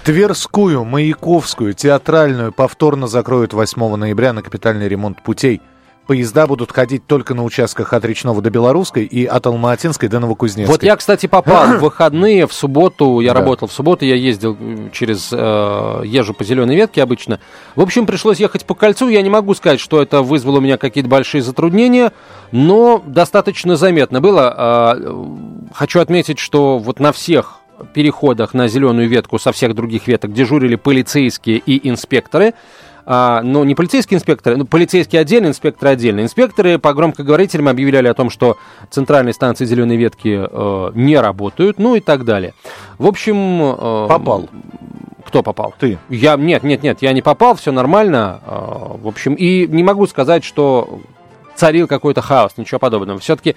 Тверскую, 0.03 0.83
Маяковскую, 0.85 1.73
театральную 1.73 2.51
повторно 2.51 3.07
закроют 3.07 3.53
8 3.53 3.95
ноября 3.95 4.33
на 4.33 4.41
капитальный 4.41 4.87
ремонт 4.87 5.23
путей. 5.23 5.61
Поезда 6.09 6.47
будут 6.47 6.71
ходить 6.71 7.05
только 7.05 7.35
на 7.35 7.43
участках 7.43 7.93
от 7.93 8.03
Речного 8.03 8.41
до 8.41 8.49
Белорусской 8.49 9.05
и 9.05 9.27
от 9.27 9.45
Алматинской 9.45 10.09
до 10.09 10.17
Новокузнецкой. 10.17 10.73
Вот 10.73 10.81
я, 10.81 10.95
кстати, 10.95 11.27
попал 11.27 11.77
в 11.77 11.79
выходные, 11.81 12.47
в 12.47 12.53
субботу, 12.53 13.19
я 13.19 13.31
Да. 13.35 13.41
работал 13.41 13.67
в 13.67 13.71
субботу, 13.71 14.05
я 14.05 14.15
ездил 14.15 14.57
м, 14.59 14.89
через, 14.89 15.29
э, 15.31 16.01
езжу 16.05 16.33
по 16.33 16.43
зеленой 16.43 16.75
ветке 16.75 17.03
обычно. 17.03 17.39
В 17.75 17.81
общем, 17.81 18.07
пришлось 18.07 18.39
ехать 18.39 18.65
по 18.65 18.73
кольцу, 18.73 19.07
я 19.07 19.21
не 19.21 19.29
могу 19.29 19.53
сказать, 19.53 19.79
что 19.79 20.01
это 20.01 20.23
вызвало 20.23 20.57
у 20.57 20.61
меня 20.61 20.77
какие-то 20.77 21.07
большие 21.11 21.43
затруднения, 21.43 22.11
но 22.51 23.03
достаточно 23.05 23.75
заметно 23.75 24.19
было. 24.19 24.95
Э, 24.97 25.25
хочу 25.75 25.99
отметить, 25.99 26.39
что 26.39 26.79
вот 26.79 26.99
на 26.99 27.11
всех 27.11 27.59
переходах 27.93 28.55
на 28.55 28.67
зеленую 28.67 29.07
ветку 29.07 29.37
со 29.37 29.51
всех 29.51 29.75
других 29.75 30.07
веток 30.07 30.33
дежурили 30.33 30.75
полицейские 30.75 31.59
и 31.59 31.87
инспекторы. 31.87 32.55
А, 33.11 33.41
ну, 33.41 33.63
не 33.63 33.73
полицейские 33.73 34.19
инспекторы, 34.19 34.55
ну, 34.55 34.65
полицейские 34.65 35.21
отдельно, 35.21 35.47
инспекторы 35.47 35.93
отдельно. 35.93 36.21
Инспекторы 36.21 36.77
по 36.77 36.93
громкоговорителям 36.93 37.67
объявляли 37.67 38.07
о 38.07 38.13
том, 38.13 38.29
что 38.29 38.59
центральные 38.91 39.33
станции 39.33 39.65
зеленой 39.65 39.97
ветки 39.97 40.39
э, 40.39 40.91
не 40.93 41.19
работают, 41.19 41.79
ну 41.79 41.95
и 41.95 42.01
так 42.01 42.23
далее. 42.23 42.53
В 42.99 43.07
общем... 43.07 43.63
э, 43.63 44.05
Попал. 44.07 44.47
Кто 45.25 45.41
попал? 45.41 45.73
Ты. 45.79 45.97
Я, 46.09 46.35
нет, 46.35 46.61
нет, 46.61 46.83
нет, 46.83 46.99
я 47.01 47.11
не 47.13 47.23
попал, 47.23 47.55
все 47.55 47.71
нормально. 47.71 48.41
э, 48.45 48.97
в 49.01 49.07
общем, 49.07 49.33
и 49.33 49.65
не 49.65 49.81
могу 49.81 50.05
сказать, 50.05 50.43
что 50.43 50.99
царил 51.55 51.87
какой-то 51.87 52.21
хаос, 52.21 52.57
ничего 52.57 52.77
подобного. 52.77 53.17
Все-таки 53.17 53.55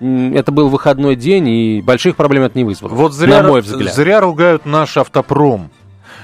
это 0.00 0.50
был 0.50 0.70
выходной 0.70 1.14
день, 1.14 1.46
и 1.46 1.82
больших 1.82 2.16
проблем 2.16 2.44
это 2.44 2.56
не 2.56 2.64
вызвало. 2.64 2.94
Вот 2.94 3.12
зря, 3.12 3.42
на 3.42 3.48
мой 3.48 3.60
взгляд. 3.60 3.94
зря 3.94 4.20
ругают 4.20 4.64
наш 4.64 4.96
автопром. 4.96 5.68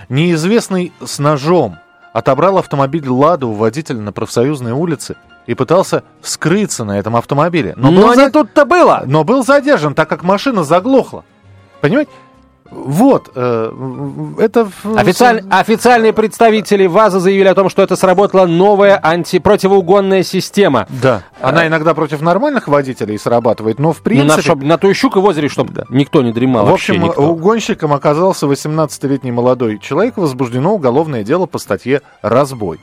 Неизвестный 0.08 0.94
с 1.04 1.18
ножом 1.18 1.76
отобрал 2.12 2.58
автомобиль 2.58 3.08
«Ладу» 3.08 3.48
у 3.48 3.52
водителя 3.54 4.00
на 4.00 4.12
профсоюзной 4.12 4.72
улице 4.72 5.16
и 5.46 5.54
пытался 5.54 6.02
скрыться 6.22 6.84
на 6.84 6.98
этом 6.98 7.16
автомобиле. 7.16 7.74
Но, 7.76 7.90
был 7.90 8.08
не 8.10 8.14
за- 8.16 8.30
тут-то 8.30 8.64
было. 8.64 9.02
но 9.06 9.24
был 9.24 9.44
задержан, 9.44 9.94
так 9.94 10.08
как 10.08 10.22
машина 10.22 10.64
заглохла. 10.64 11.24
Понимаете? 11.80 12.10
Вот, 12.70 13.30
э, 13.34 13.72
это... 14.38 14.68
Официаль- 14.96 15.42
Официальные 15.50 16.12
представители 16.12 16.86
ВАЗа 16.86 17.20
заявили 17.20 17.48
о 17.48 17.54
том, 17.54 17.68
что 17.68 17.82
это 17.82 17.96
сработала 17.96 18.46
новая 18.46 18.98
антипротивоугонная 19.02 20.22
система. 20.22 20.86
Да, 20.88 21.22
она 21.40 21.66
иногда 21.66 21.94
против 21.94 22.20
нормальных 22.20 22.68
водителей 22.68 23.18
срабатывает, 23.18 23.78
но 23.78 23.92
в 23.92 23.96
Ну, 23.96 24.00
на, 24.00 24.04
принципе... 24.04 24.42
чтоб- 24.42 24.62
на 24.62 24.78
то 24.78 24.88
и 24.88 24.92
щука 24.94 25.20
в 25.20 25.24
озере, 25.24 25.48
чтобы 25.48 25.84
никто 25.90 26.22
не 26.22 26.32
дремал. 26.32 26.64
В 26.66 26.70
вообще 26.70 26.92
общем, 26.92 27.04
никто. 27.04 27.22
угонщиком 27.22 27.92
оказался 27.92 28.46
18-летний 28.46 29.32
молодой 29.32 29.78
человек. 29.78 30.16
Возбуждено 30.16 30.74
уголовное 30.74 31.24
дело 31.24 31.46
по 31.46 31.58
статье 31.58 32.02
«Разбой». 32.22 32.78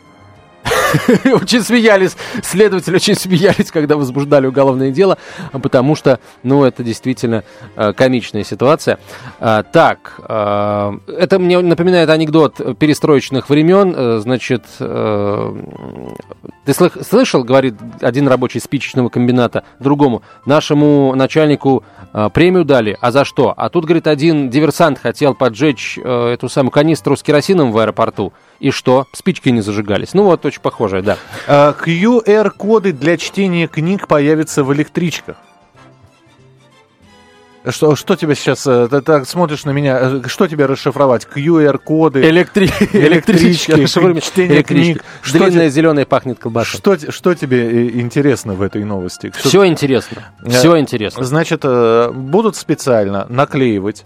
Очень 1.26 1.62
смеялись, 1.62 2.16
следователи 2.44 2.96
очень 2.96 3.16
смеялись, 3.16 3.72
когда 3.72 3.98
возбуждали 3.98 4.48
уголовное 4.48 4.92
дело, 4.92 5.18
потому 5.52 5.96
что, 5.96 6.20
ну, 6.44 6.64
это 6.64 6.84
действительно 6.84 7.44
э, 7.76 7.94
комичная 7.94 8.44
ситуация. 8.44 9.00
А, 9.40 9.64
так, 9.64 10.20
э, 10.28 10.98
это 11.18 11.40
мне 11.40 11.60
напоминает 11.60 12.10
анекдот 12.10 12.78
перестроечных 12.78 13.50
времен. 13.50 13.94
Э, 13.96 14.20
значит, 14.20 14.64
э, 14.80 15.56
ты 16.66 16.72
слых- 16.72 17.04
слышал, 17.04 17.44
говорит 17.44 17.76
один 18.02 18.28
рабочий 18.28 18.60
спичечного 18.60 19.10
комбината 19.10 19.64
другому, 19.80 20.22
нашему 20.46 21.14
начальнику 21.16 21.84
э, 22.14 22.30
премию 22.34 22.66
дали, 22.66 22.98
а 23.02 23.12
за 23.12 23.26
что? 23.26 23.54
А 23.56 23.70
тут, 23.70 23.86
говорит, 23.86 24.08
один 24.08 24.50
диверсант 24.50 25.00
хотел 25.00 25.36
поджечь 25.36 25.98
э, 26.02 26.34
эту 26.34 26.50
самую 26.50 26.72
канистру 26.72 27.16
с 27.16 27.24
керосином 27.24 27.72
в 27.72 27.78
аэропорту. 27.78 28.34
И 28.60 28.72
что? 28.72 29.06
Спички 29.14 29.50
не 29.50 29.62
зажигались. 29.62 30.14
Ну 30.14 30.24
вот, 30.24 30.46
очень 30.46 30.62
похожее, 30.62 31.04
да. 31.04 31.18
А, 31.48 31.74
QR-коды 31.74 32.92
для 32.92 33.18
чтения 33.18 33.68
книг 33.68 34.08
появятся 34.08 34.64
в 34.64 34.74
электричках. 34.74 35.38
Что, 37.70 37.98
что 37.98 38.16
тебе 38.16 38.34
сейчас, 38.36 38.66
э, 38.66 38.88
ты 38.90 39.02
так 39.02 39.28
смотришь 39.28 39.66
на 39.66 39.72
меня, 39.72 40.00
э, 40.00 40.22
что 40.28 40.48
тебе 40.48 40.66
расшифровать? 40.68 41.26
QR-коды? 41.26 42.22
Электри... 42.22 42.68
Электрички, 42.94 43.72
Электрички. 43.72 44.22
чтение 44.22 44.64
книг. 44.64 45.04
Что 45.22 45.40
Длинная 45.40 45.66
те- 45.68 45.72
зеленая 45.76 46.06
пахнет 46.06 46.40
колбасой. 46.40 46.78
Что, 46.80 47.12
что 47.12 47.34
тебе 47.36 47.70
э, 47.70 48.00
интересно 48.00 48.54
в 48.54 48.62
этой 48.62 48.86
новости? 48.86 49.34
Что- 49.38 49.50
Все 49.50 49.66
интересно. 49.68 50.24
Все 50.48 50.80
интересно. 50.80 51.26
Значит, 51.26 51.64
будут 51.64 52.56
специально 52.56 53.26
наклеивать, 53.30 54.06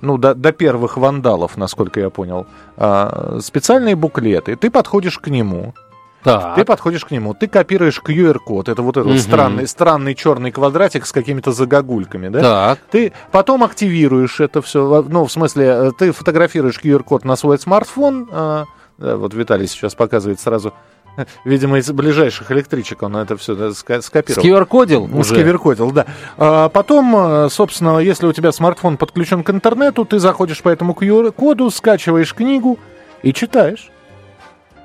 ну, 0.00 0.16
до, 0.18 0.34
до 0.34 0.52
первых 0.52 0.96
вандалов, 0.96 1.56
насколько 1.56 2.00
я 2.00 2.10
понял, 2.10 2.46
а, 2.76 3.38
специальные 3.40 3.96
буклеты. 3.96 4.56
Ты 4.56 4.70
подходишь 4.70 5.18
к 5.18 5.28
нему, 5.28 5.74
Так. 6.24 6.56
Ты 6.56 6.64
подходишь 6.64 7.04
к 7.04 7.12
нему, 7.12 7.32
ты 7.32 7.46
копируешь 7.46 8.02
QR-код, 8.04 8.68
это 8.68 8.82
вот 8.82 8.96
этот 8.96 9.12
Мгм. 9.12 9.18
странный, 9.20 9.68
странный 9.68 10.14
черный 10.16 10.50
квадратик 10.50 11.06
с 11.06 11.12
какими-то 11.12 11.52
загогульками, 11.52 12.28
да? 12.28 12.40
Так. 12.40 12.78
Ты 12.90 13.12
потом 13.30 13.62
активируешь 13.62 14.40
это 14.40 14.60
все, 14.60 15.04
ну, 15.08 15.24
в 15.26 15.30
смысле, 15.32 15.64
э, 15.64 15.90
ты 15.96 16.10
фотографируешь 16.10 16.80
QR-код 16.82 17.24
на 17.24 17.36
свой 17.36 17.56
смартфон, 17.58 18.28
да, 18.98 19.16
вот 19.16 19.32
Виталий 19.32 19.68
сейчас 19.68 19.94
показывает 19.94 20.40
сразу, 20.40 20.74
видимо, 21.44 21.78
из 21.78 21.90
ближайших 21.90 22.50
электричек 22.50 23.02
он 23.02 23.16
это 23.16 23.36
все 23.36 23.72
скопировал. 23.72 24.42
Скивер-кодил 24.42 25.04
уже? 25.04 25.34
Скиверкодил, 25.34 25.90
да. 25.90 26.06
А 26.36 26.68
потом, 26.68 27.14
э, 27.16 27.48
собственно, 27.50 27.98
если 27.98 28.26
у 28.26 28.32
тебя 28.32 28.52
смартфон 28.52 28.96
подключен 28.96 29.42
к 29.42 29.50
интернету, 29.50 30.04
ты 30.04 30.18
заходишь 30.18 30.62
по 30.62 30.68
этому 30.68 30.92
QR-коду, 30.92 31.70
скачиваешь 31.70 32.34
книгу 32.34 32.78
и 33.22 33.32
читаешь. 33.32 33.90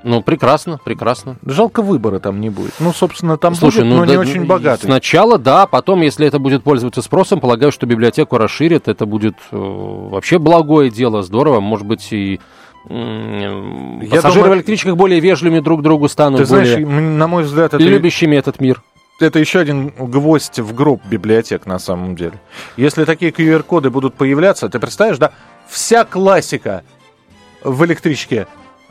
Ну, 0.04 0.22
прекрасно, 0.22 0.78
прекрасно. 0.84 1.36
Жалко 1.46 1.80
выбора 1.80 2.18
там 2.18 2.38
не 2.38 2.50
будет. 2.50 2.74
Ну, 2.78 2.92
собственно, 2.92 3.38
там 3.38 3.54
Слушай, 3.54 3.84
будет, 3.84 3.88
ну 3.88 3.96
но 3.96 4.04
не 4.04 4.12
да, 4.12 4.20
очень 4.20 4.40
ну, 4.42 4.46
богатый. 4.46 4.84
Сначала, 4.84 5.38
да, 5.38 5.66
потом, 5.66 6.02
если 6.02 6.26
это 6.26 6.38
будет 6.38 6.62
пользоваться 6.62 7.00
спросом, 7.00 7.40
полагаю, 7.40 7.72
что 7.72 7.86
библиотеку 7.86 8.36
расширят, 8.36 8.86
это 8.86 9.06
будет 9.06 9.36
э, 9.50 9.56
вообще 9.56 10.38
благое 10.38 10.90
дело, 10.90 11.22
здорово, 11.22 11.60
может 11.60 11.86
быть, 11.86 12.12
и 12.12 12.38
пассажиры 12.86 14.34
думаю- 14.34 14.50
в 14.50 14.54
электричках 14.56 14.96
более 14.96 15.20
вежливыми 15.20 15.60
друг 15.60 15.80
к 15.80 15.82
другу 15.82 16.08
станут, 16.08 16.40
Ты 16.40 16.44
знаешь, 16.44 16.76
на 16.78 17.26
мой 17.26 17.44
взгляд, 17.44 17.74
это, 17.74 17.82
любящими 17.82 18.36
этот 18.36 18.60
мир. 18.60 18.82
это 19.20 19.38
еще 19.38 19.60
один 19.60 19.88
гвоздь 19.88 20.58
в 20.58 20.74
гроб 20.74 21.00
библиотек 21.06 21.66
на 21.66 21.78
самом 21.78 22.14
деле. 22.16 22.40
Если 22.76 23.04
такие 23.04 23.30
QR-коды 23.30 23.90
будут 23.90 24.14
появляться, 24.14 24.68
ты 24.68 24.78
представляешь, 24.78 25.18
да, 25.18 25.32
вся 25.68 26.04
классика 26.04 26.82
в 27.62 27.84
электричке 27.84 28.46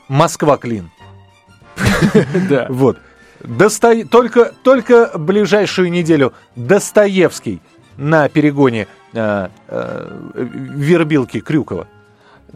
Москва-Клин. 0.08 0.90
Да. 2.50 2.68
Вот. 2.70 2.98
Только, 4.10 4.54
только 4.64 5.12
ближайшую 5.18 5.92
неделю 5.92 6.34
Достоевский 6.56 7.62
на 7.98 8.30
перегоне 8.30 8.88
э, 9.14 9.50
э, 9.68 10.08
Вербилки 10.76 11.40
Крюкова. 11.42 11.88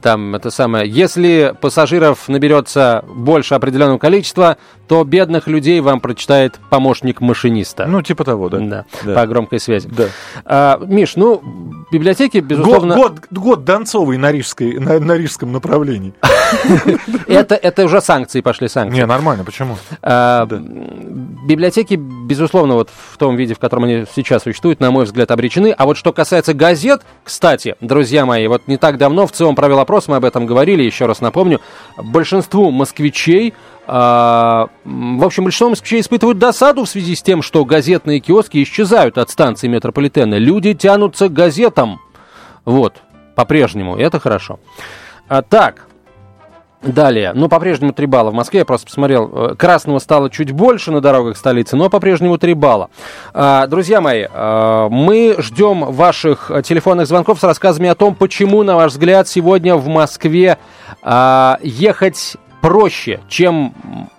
Там 0.02 0.36
это 0.36 0.52
самое. 0.52 0.90
Если 0.90 1.56
пассажиров 1.60 2.28
наберется 2.28 3.04
больше 3.08 3.56
определенного 3.56 3.98
количества, 3.98 4.58
то 4.88 5.04
бедных 5.04 5.48
людей 5.48 5.80
вам 5.82 6.00
прочитает 6.00 6.60
помощник 6.70 7.20
машиниста. 7.20 7.88
Ну, 7.88 8.02
типа 8.02 8.24
того, 8.24 8.50
да. 8.50 8.60
да, 8.60 8.86
да. 9.04 9.14
по 9.16 9.28
громкой 9.28 9.60
связи. 9.60 9.90
Да. 9.92 10.06
А, 10.46 10.80
Миш, 10.86 11.16
ну, 11.16 11.42
библиотеки, 11.92 12.38
Год, 12.38 12.48
безусловно, 12.48 12.96
год, 12.96 13.14
год 13.32 13.64
Донцовой 13.66 14.18
на, 14.18 14.32
рижской, 14.32 14.80
на, 14.80 15.00
на 15.00 15.14
рижском 15.14 15.52
направлении. 15.52 16.14
это, 17.28 17.56
это 17.56 17.84
уже 17.86 18.00
санкции 18.02 18.42
пошли, 18.42 18.68
санкции. 18.70 19.00
Не, 19.00 19.06
нормально, 19.06 19.44
почему? 19.44 19.78
А, 20.02 20.46
Библиотеки, 20.46 21.96
безусловно, 21.96 22.76
вот 22.76 22.90
в 22.90 23.18
том 23.18 23.36
виде, 23.36 23.54
в 23.54 23.60
котором 23.60 23.86
они 23.86 24.06
сейчас 24.16 24.44
существуют, 24.44 24.80
на 24.80 24.92
мой 24.92 25.06
взгляд, 25.06 25.32
обречены. 25.32 25.74
А 25.78 25.86
вот 25.86 25.98
что 25.98 26.14
касается 26.14 26.54
газет, 26.54 27.02
кстати, 27.24 27.76
друзья 27.82 28.26
мои, 28.26 28.48
вот 28.48 28.68
не 28.68 28.78
так 28.78 28.98
давно 28.98 29.28
в 29.28 29.32
ЦИОМ 29.32 29.56
провел 29.56 29.80
опрос, 29.88 30.10
мы 30.10 30.18
об 30.18 30.26
этом 30.26 30.46
говорили, 30.46 30.84
еще 30.84 31.06
раз 31.06 31.22
напомню, 31.22 31.62
большинству 31.96 32.72
москвичей, 32.72 33.54
а, 33.88 34.68
в 34.84 35.24
общем, 35.24 35.46
большинство 35.46 35.70
москвичей 35.70 36.02
испытывают 36.02 36.38
досаду 36.38 36.84
в 36.84 36.90
связи 36.90 37.16
с 37.16 37.24
тем, 37.24 37.42
что 37.42 37.64
газетные 37.64 38.20
киоски 38.20 38.62
исчезают 38.62 39.18
от 39.18 39.30
станции 39.30 39.70
метрополитена. 39.70 40.36
Люди 40.36 40.74
тянутся 40.74 41.30
к 41.30 41.34
газетам. 41.34 42.02
Вот, 42.66 42.96
по-прежнему, 43.36 43.96
это 43.96 44.20
хорошо. 44.20 44.60
А, 45.30 45.42
так, 45.42 45.88
Далее, 46.84 47.32
ну, 47.34 47.50
по-прежнему 47.50 47.92
3 47.92 48.06
балла 48.06 48.30
в 48.30 48.36
Москве, 48.36 48.60
я 48.60 48.66
просто 48.66 48.86
посмотрел, 48.86 49.32
э, 49.34 49.56
красного 49.56 49.98
стало 49.98 50.30
чуть 50.30 50.52
больше 50.52 50.92
на 50.92 51.02
дорогах 51.02 51.36
столицы, 51.36 51.76
но 51.76 51.90
по-прежнему 51.90 52.38
3 52.38 52.54
балла. 52.54 52.90
А, 53.34 53.66
Друзья 53.66 54.00
мои, 54.00 54.28
а, 54.30 54.88
мы 54.88 55.36
ждем 55.40 55.86
ваших 55.86 56.52
э, 56.52 56.62
телефонных 56.62 57.08
звонков 57.08 57.40
с 57.40 57.44
рассказами 57.44 57.90
о 57.90 57.96
том, 57.96 58.14
почему, 58.14 58.62
на 58.62 58.76
ваш 58.76 58.92
взгляд, 58.92 59.28
сегодня 59.28 59.76
в 59.76 59.88
Москве 59.88 60.60
а, 61.02 61.58
ехать 61.64 62.38
проще, 62.62 63.22
чем 63.28 63.74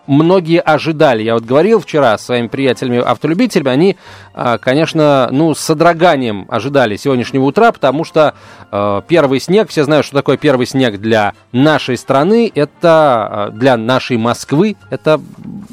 многие 0.08 0.60
ожидали. 0.60 1.22
Я 1.22 1.34
вот 1.34 1.44
говорил 1.44 1.80
вчера 1.80 2.18
с 2.18 2.24
своими 2.24 2.48
приятелями-автолюбителями, 2.48 3.70
они, 3.70 3.96
а, 4.34 4.58
конечно, 4.58 5.28
ну, 5.30 5.54
с 5.54 5.60
содроганием 5.60 6.46
ожидали 6.48 6.96
сегодняшнего 6.96 7.44
утра, 7.44 7.70
потому 7.70 8.04
что 8.04 8.34
э, 8.72 9.02
первый 9.06 9.38
снег, 9.38 9.68
все 9.68 9.84
знают, 9.84 10.06
что 10.06 10.16
такое 10.16 10.36
первый 10.36 10.66
снег 10.66 10.98
для 10.98 11.34
нашей 11.52 11.96
страны, 11.96 12.50
это 12.52 13.50
э, 13.52 13.56
для 13.56 13.76
нашей 13.76 14.16
Москвы, 14.16 14.76
это, 14.90 15.20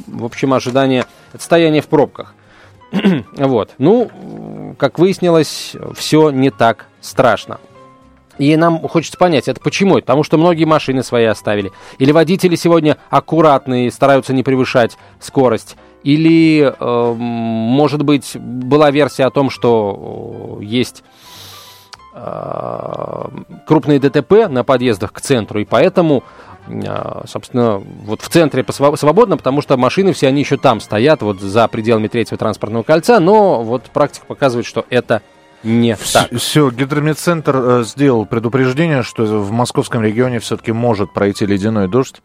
в 0.08 0.26
общем, 0.26 0.54
ожидание, 0.54 1.06
это 1.34 1.44
стояние 1.44 1.82
в 1.82 1.88
пробках. 1.88 2.36
вот. 3.38 3.72
Ну, 3.78 4.76
как 4.78 5.00
выяснилось, 5.00 5.76
все 5.96 6.30
не 6.30 6.52
так 6.52 6.88
страшно. 7.02 7.60
И 8.38 8.56
нам 8.58 8.80
хочется 8.88 9.18
понять, 9.18 9.48
это 9.48 9.62
почему? 9.62 9.96
Потому 9.96 10.24
что 10.24 10.38
многие 10.38 10.66
машины 10.66 11.04
свои 11.04 11.26
оставили. 11.26 11.72
Или 12.00 12.12
водители 12.12 12.56
сегодня 12.56 12.98
аккуратные, 13.10 13.92
стараются 13.92 14.34
не 14.34 14.44
превышать 14.44 14.98
скорость. 15.20 15.78
Или, 16.04 16.62
э, 16.62 17.14
может 17.18 18.04
быть, 18.04 18.38
была 18.38 18.92
версия 18.92 19.26
о 19.26 19.32
том, 19.32 19.50
что 19.50 20.60
э, 20.60 20.64
есть 20.64 21.04
э, 22.14 23.24
крупные 23.66 24.00
ДТП 24.00 24.48
на 24.50 24.64
подъездах 24.64 25.14
к 25.14 25.22
центру, 25.22 25.60
и 25.60 25.66
поэтому, 25.66 26.24
э, 26.68 27.24
собственно, 27.26 27.78
вот 27.78 28.22
в 28.22 28.30
центре 28.30 28.64
свободно, 28.70 29.38
потому 29.38 29.62
что 29.64 29.78
машины 29.78 30.14
все 30.14 30.28
они 30.28 30.42
еще 30.42 30.58
там 30.58 30.80
стоят, 30.80 31.24
вот 31.24 31.40
за 31.40 31.68
пределами 31.68 32.08
третьего 32.08 32.38
транспортного 32.38 32.84
кольца, 32.84 33.20
но 33.20 33.64
вот 33.64 33.86
практика 33.86 34.28
показывает, 34.28 34.68
что 34.68 34.86
это 34.92 35.24
не 35.66 35.96
так. 35.96 36.30
Все, 36.38 36.70
гидрометцентр 36.70 37.56
э, 37.56 37.84
сделал 37.86 38.26
предупреждение, 38.26 39.04
что 39.04 39.24
в 39.26 39.52
московском 39.52 40.02
регионе 40.02 40.40
все-таки 40.40 40.72
может 40.72 41.14
пройти 41.14 41.46
ледяной 41.46 41.88
дождь. 41.88 42.22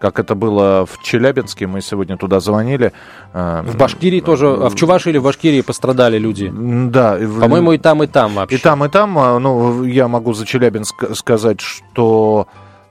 Как 0.00 0.18
это 0.18 0.34
было 0.34 0.86
в 0.86 1.02
Челябинске, 1.02 1.66
мы 1.66 1.82
сегодня 1.82 2.16
туда 2.16 2.40
звонили. 2.40 2.92
Э, 3.34 3.62
В 3.66 3.76
Башкирии 3.76 4.20
тоже, 4.20 4.46
а 4.48 4.70
в 4.70 4.74
Чувашии 4.74 5.10
или 5.10 5.18
в 5.18 5.24
Башкирии 5.24 5.60
пострадали 5.60 6.18
люди? 6.18 6.50
Да. 6.52 7.18
По-моему, 7.18 7.72
и 7.72 7.78
там, 7.78 8.02
и 8.02 8.06
там 8.06 8.34
вообще. 8.34 8.56
И 8.56 8.58
там, 8.58 8.82
и 8.84 8.88
там, 8.88 9.18
а, 9.18 9.38
ну, 9.38 9.84
я 9.84 10.08
могу 10.08 10.32
за 10.32 10.46
Челябинск 10.46 11.14
сказать, 11.14 11.60
что 11.60 12.48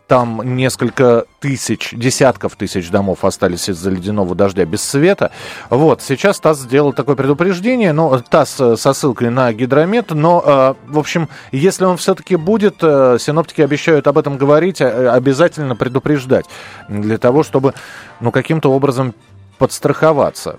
там 0.10 0.42
несколько 0.56 1.26
тысяч, 1.40 1.92
десятков 1.94 2.56
тысяч 2.56 2.90
домов 2.90 3.24
остались 3.24 3.70
из-за 3.70 3.92
ледяного 3.92 4.34
дождя 4.34 4.66
без 4.66 4.82
света. 4.82 5.32
Вот, 5.70 6.02
сейчас 6.02 6.40
ТАСС 6.40 6.62
сделал 6.62 6.94
такое 6.94 7.16
предупреждение, 7.16 7.94
но 7.94 8.20
ТАСС 8.20 8.60
э, 8.60 8.76
со 8.76 8.94
ссылкой 8.94 9.30
на 9.30 9.54
гидромет, 9.54 10.10
но, 10.10 10.44
э, 10.44 10.74
в 10.92 10.98
общем, 10.98 11.30
если 11.52 11.86
он 11.86 11.98
все-таки 11.98 12.38
будет, 12.38 12.78
э, 12.82 13.18
синоптики 13.20 13.62
обещают 13.62 14.08
об 14.08 14.18
этом 14.18 14.38
говорить, 14.38 14.82
э, 14.82 15.10
обязательно 15.10 15.76
предупреждать, 15.76 16.46
для 16.88 17.20
того, 17.20 17.44
чтобы, 17.44 17.76
ну, 18.20 18.32
каким-то 18.32 18.72
образом 18.72 19.14
подстраховаться. 19.60 20.58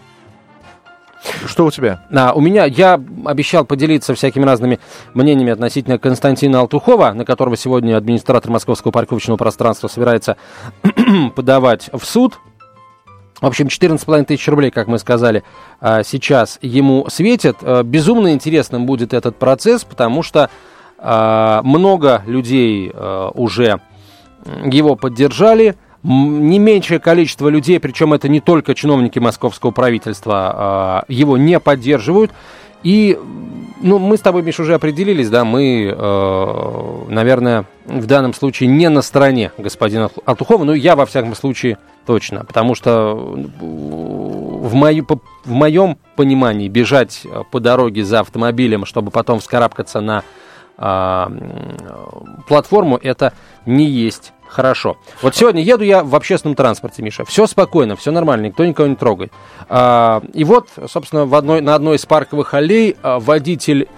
Что 1.46 1.66
у 1.66 1.70
тебя? 1.70 2.00
А, 2.14 2.32
у 2.32 2.40
меня, 2.40 2.64
я 2.64 3.00
обещал 3.24 3.64
поделиться 3.64 4.14
всякими 4.14 4.44
разными 4.44 4.80
мнениями 5.14 5.52
относительно 5.52 5.98
Константина 5.98 6.60
Алтухова, 6.60 7.12
на 7.12 7.24
которого 7.24 7.56
сегодня 7.56 7.96
администратор 7.96 8.50
московского 8.50 8.90
парковочного 8.90 9.36
пространства 9.36 9.88
собирается 9.88 10.36
подавать 11.36 11.90
в 11.92 12.04
суд. 12.04 12.38
В 13.40 13.46
общем, 13.46 13.68
14,5 13.68 14.24
тысяч 14.24 14.46
рублей, 14.48 14.70
как 14.70 14.86
мы 14.86 14.98
сказали, 14.98 15.44
а, 15.80 16.02
сейчас 16.02 16.58
ему 16.62 17.06
светят. 17.08 17.56
А, 17.62 17.82
Безумно 17.82 18.32
интересным 18.32 18.86
будет 18.86 19.14
этот 19.14 19.36
процесс, 19.36 19.84
потому 19.84 20.22
что 20.22 20.50
а, 20.98 21.62
много 21.62 22.22
людей 22.26 22.90
уже 23.34 23.80
его 24.64 24.96
поддержали. 24.96 25.76
Не 26.02 26.58
меньшее 26.58 26.98
количество 26.98 27.48
людей, 27.48 27.78
причем 27.78 28.14
это 28.14 28.28
не 28.28 28.40
только 28.40 28.74
чиновники 28.74 29.18
московского 29.18 29.70
правительства, 29.70 30.52
а, 30.54 31.04
его 31.08 31.36
не 31.36 31.60
поддерживают. 31.60 32.30
И, 32.82 33.18
ну, 33.82 33.98
мы 33.98 34.16
с 34.16 34.20
тобой, 34.20 34.40
Миш, 34.42 34.58
уже 34.58 34.72
определились, 34.72 35.28
да, 35.28 35.44
мы, 35.44 35.94
э, 35.94 37.04
наверное, 37.10 37.66
в 37.84 38.06
данном 38.06 38.32
случае 38.32 38.70
не 38.70 38.88
на 38.88 39.02
стороне 39.02 39.52
господина 39.58 40.04
Алту- 40.04 40.22
Алтухова, 40.24 40.64
ну, 40.64 40.72
я, 40.72 40.96
во 40.96 41.04
всяком 41.04 41.34
случае, 41.34 41.76
точно, 42.06 42.42
потому 42.46 42.74
что 42.74 43.34
э, 43.36 43.44
в, 43.62 44.72
мою, 44.72 45.04
по- 45.04 45.20
в 45.44 45.50
моем 45.52 45.98
понимании 46.16 46.68
бежать 46.68 47.20
э, 47.26 47.42
по 47.50 47.60
дороге 47.60 48.02
за 48.02 48.20
автомобилем, 48.20 48.86
чтобы 48.86 49.10
потом 49.10 49.40
вскарабкаться 49.40 50.00
на 50.00 50.22
а, 50.82 51.26
м, 51.26 52.42
платформу, 52.48 52.96
это 52.96 53.34
не 53.66 53.84
есть 53.84 54.32
хорошо. 54.50 54.96
Вот 55.22 55.34
сегодня 55.36 55.62
еду 55.62 55.84
я 55.84 56.02
в 56.02 56.14
общественном 56.14 56.54
транспорте, 56.54 57.02
Миша. 57.02 57.24
Все 57.24 57.46
спокойно, 57.46 57.96
все 57.96 58.10
нормально, 58.10 58.46
никто 58.46 58.64
никого 58.64 58.88
не 58.88 58.96
трогает. 58.96 59.32
А, 59.68 60.22
и 60.34 60.44
вот, 60.44 60.68
собственно, 60.88 61.24
в 61.26 61.34
одной, 61.34 61.60
на 61.60 61.74
одной 61.74 61.96
из 61.96 62.06
парковых 62.06 62.54
аллей 62.54 62.96
а, 63.02 63.18
водитель 63.20 63.88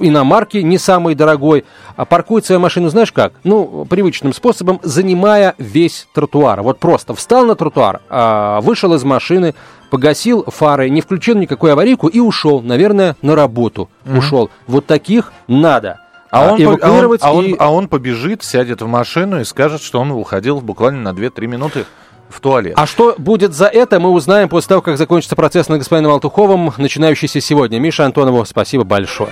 иномарке 0.00 0.62
не 0.62 0.78
самый 0.78 1.14
дорогой, 1.14 1.64
а 1.96 2.04
паркует 2.04 2.46
свою 2.46 2.60
машину, 2.60 2.88
знаешь 2.88 3.12
как? 3.12 3.34
Ну, 3.44 3.84
привычным 3.84 4.32
способом, 4.32 4.80
занимая 4.82 5.54
весь 5.58 6.08
тротуар. 6.14 6.62
Вот 6.62 6.78
просто 6.78 7.14
встал 7.14 7.44
на 7.44 7.54
тротуар, 7.54 8.00
а, 8.08 8.60
вышел 8.62 8.94
из 8.94 9.04
машины, 9.04 9.54
погасил 9.90 10.44
фары, 10.44 10.88
не 10.88 11.00
включил 11.00 11.36
никакую 11.36 11.72
аварийку 11.72 12.08
и 12.08 12.18
ушел, 12.18 12.62
наверное, 12.62 13.16
на 13.22 13.34
работу 13.34 13.88
mm-hmm. 14.04 14.18
ушел. 14.18 14.50
Вот 14.66 14.86
таких 14.86 15.32
надо. 15.46 16.00
А, 16.30 16.48
а 16.48 16.52
он, 16.52 16.62
эвакуировать 16.62 17.22
а, 17.22 17.32
он, 17.32 17.44
и... 17.44 17.52
а, 17.52 17.54
он, 17.54 17.56
а 17.58 17.72
он 17.72 17.88
побежит, 17.88 18.42
сядет 18.42 18.82
в 18.82 18.86
машину 18.86 19.40
и 19.40 19.44
скажет, 19.44 19.82
что 19.82 20.00
он 20.00 20.10
уходил 20.10 20.60
буквально 20.60 21.12
на 21.12 21.16
2-3 21.16 21.46
минуты 21.46 21.84
в 22.28 22.40
туалет. 22.40 22.74
А 22.76 22.86
что 22.86 23.14
будет 23.18 23.54
за 23.54 23.66
это, 23.66 24.00
мы 24.00 24.10
узнаем 24.10 24.48
после 24.48 24.68
того, 24.70 24.82
как 24.82 24.98
закончится 24.98 25.36
процесс 25.36 25.68
над 25.68 25.78
господином 25.78 26.12
Алтуховым, 26.12 26.72
начинающийся 26.76 27.40
сегодня. 27.40 27.78
Миша 27.78 28.04
Антонову, 28.04 28.44
спасибо 28.44 28.84
большое. 28.84 29.30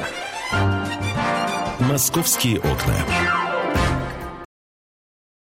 «Московские 1.80 2.58
окна». 2.58 3.33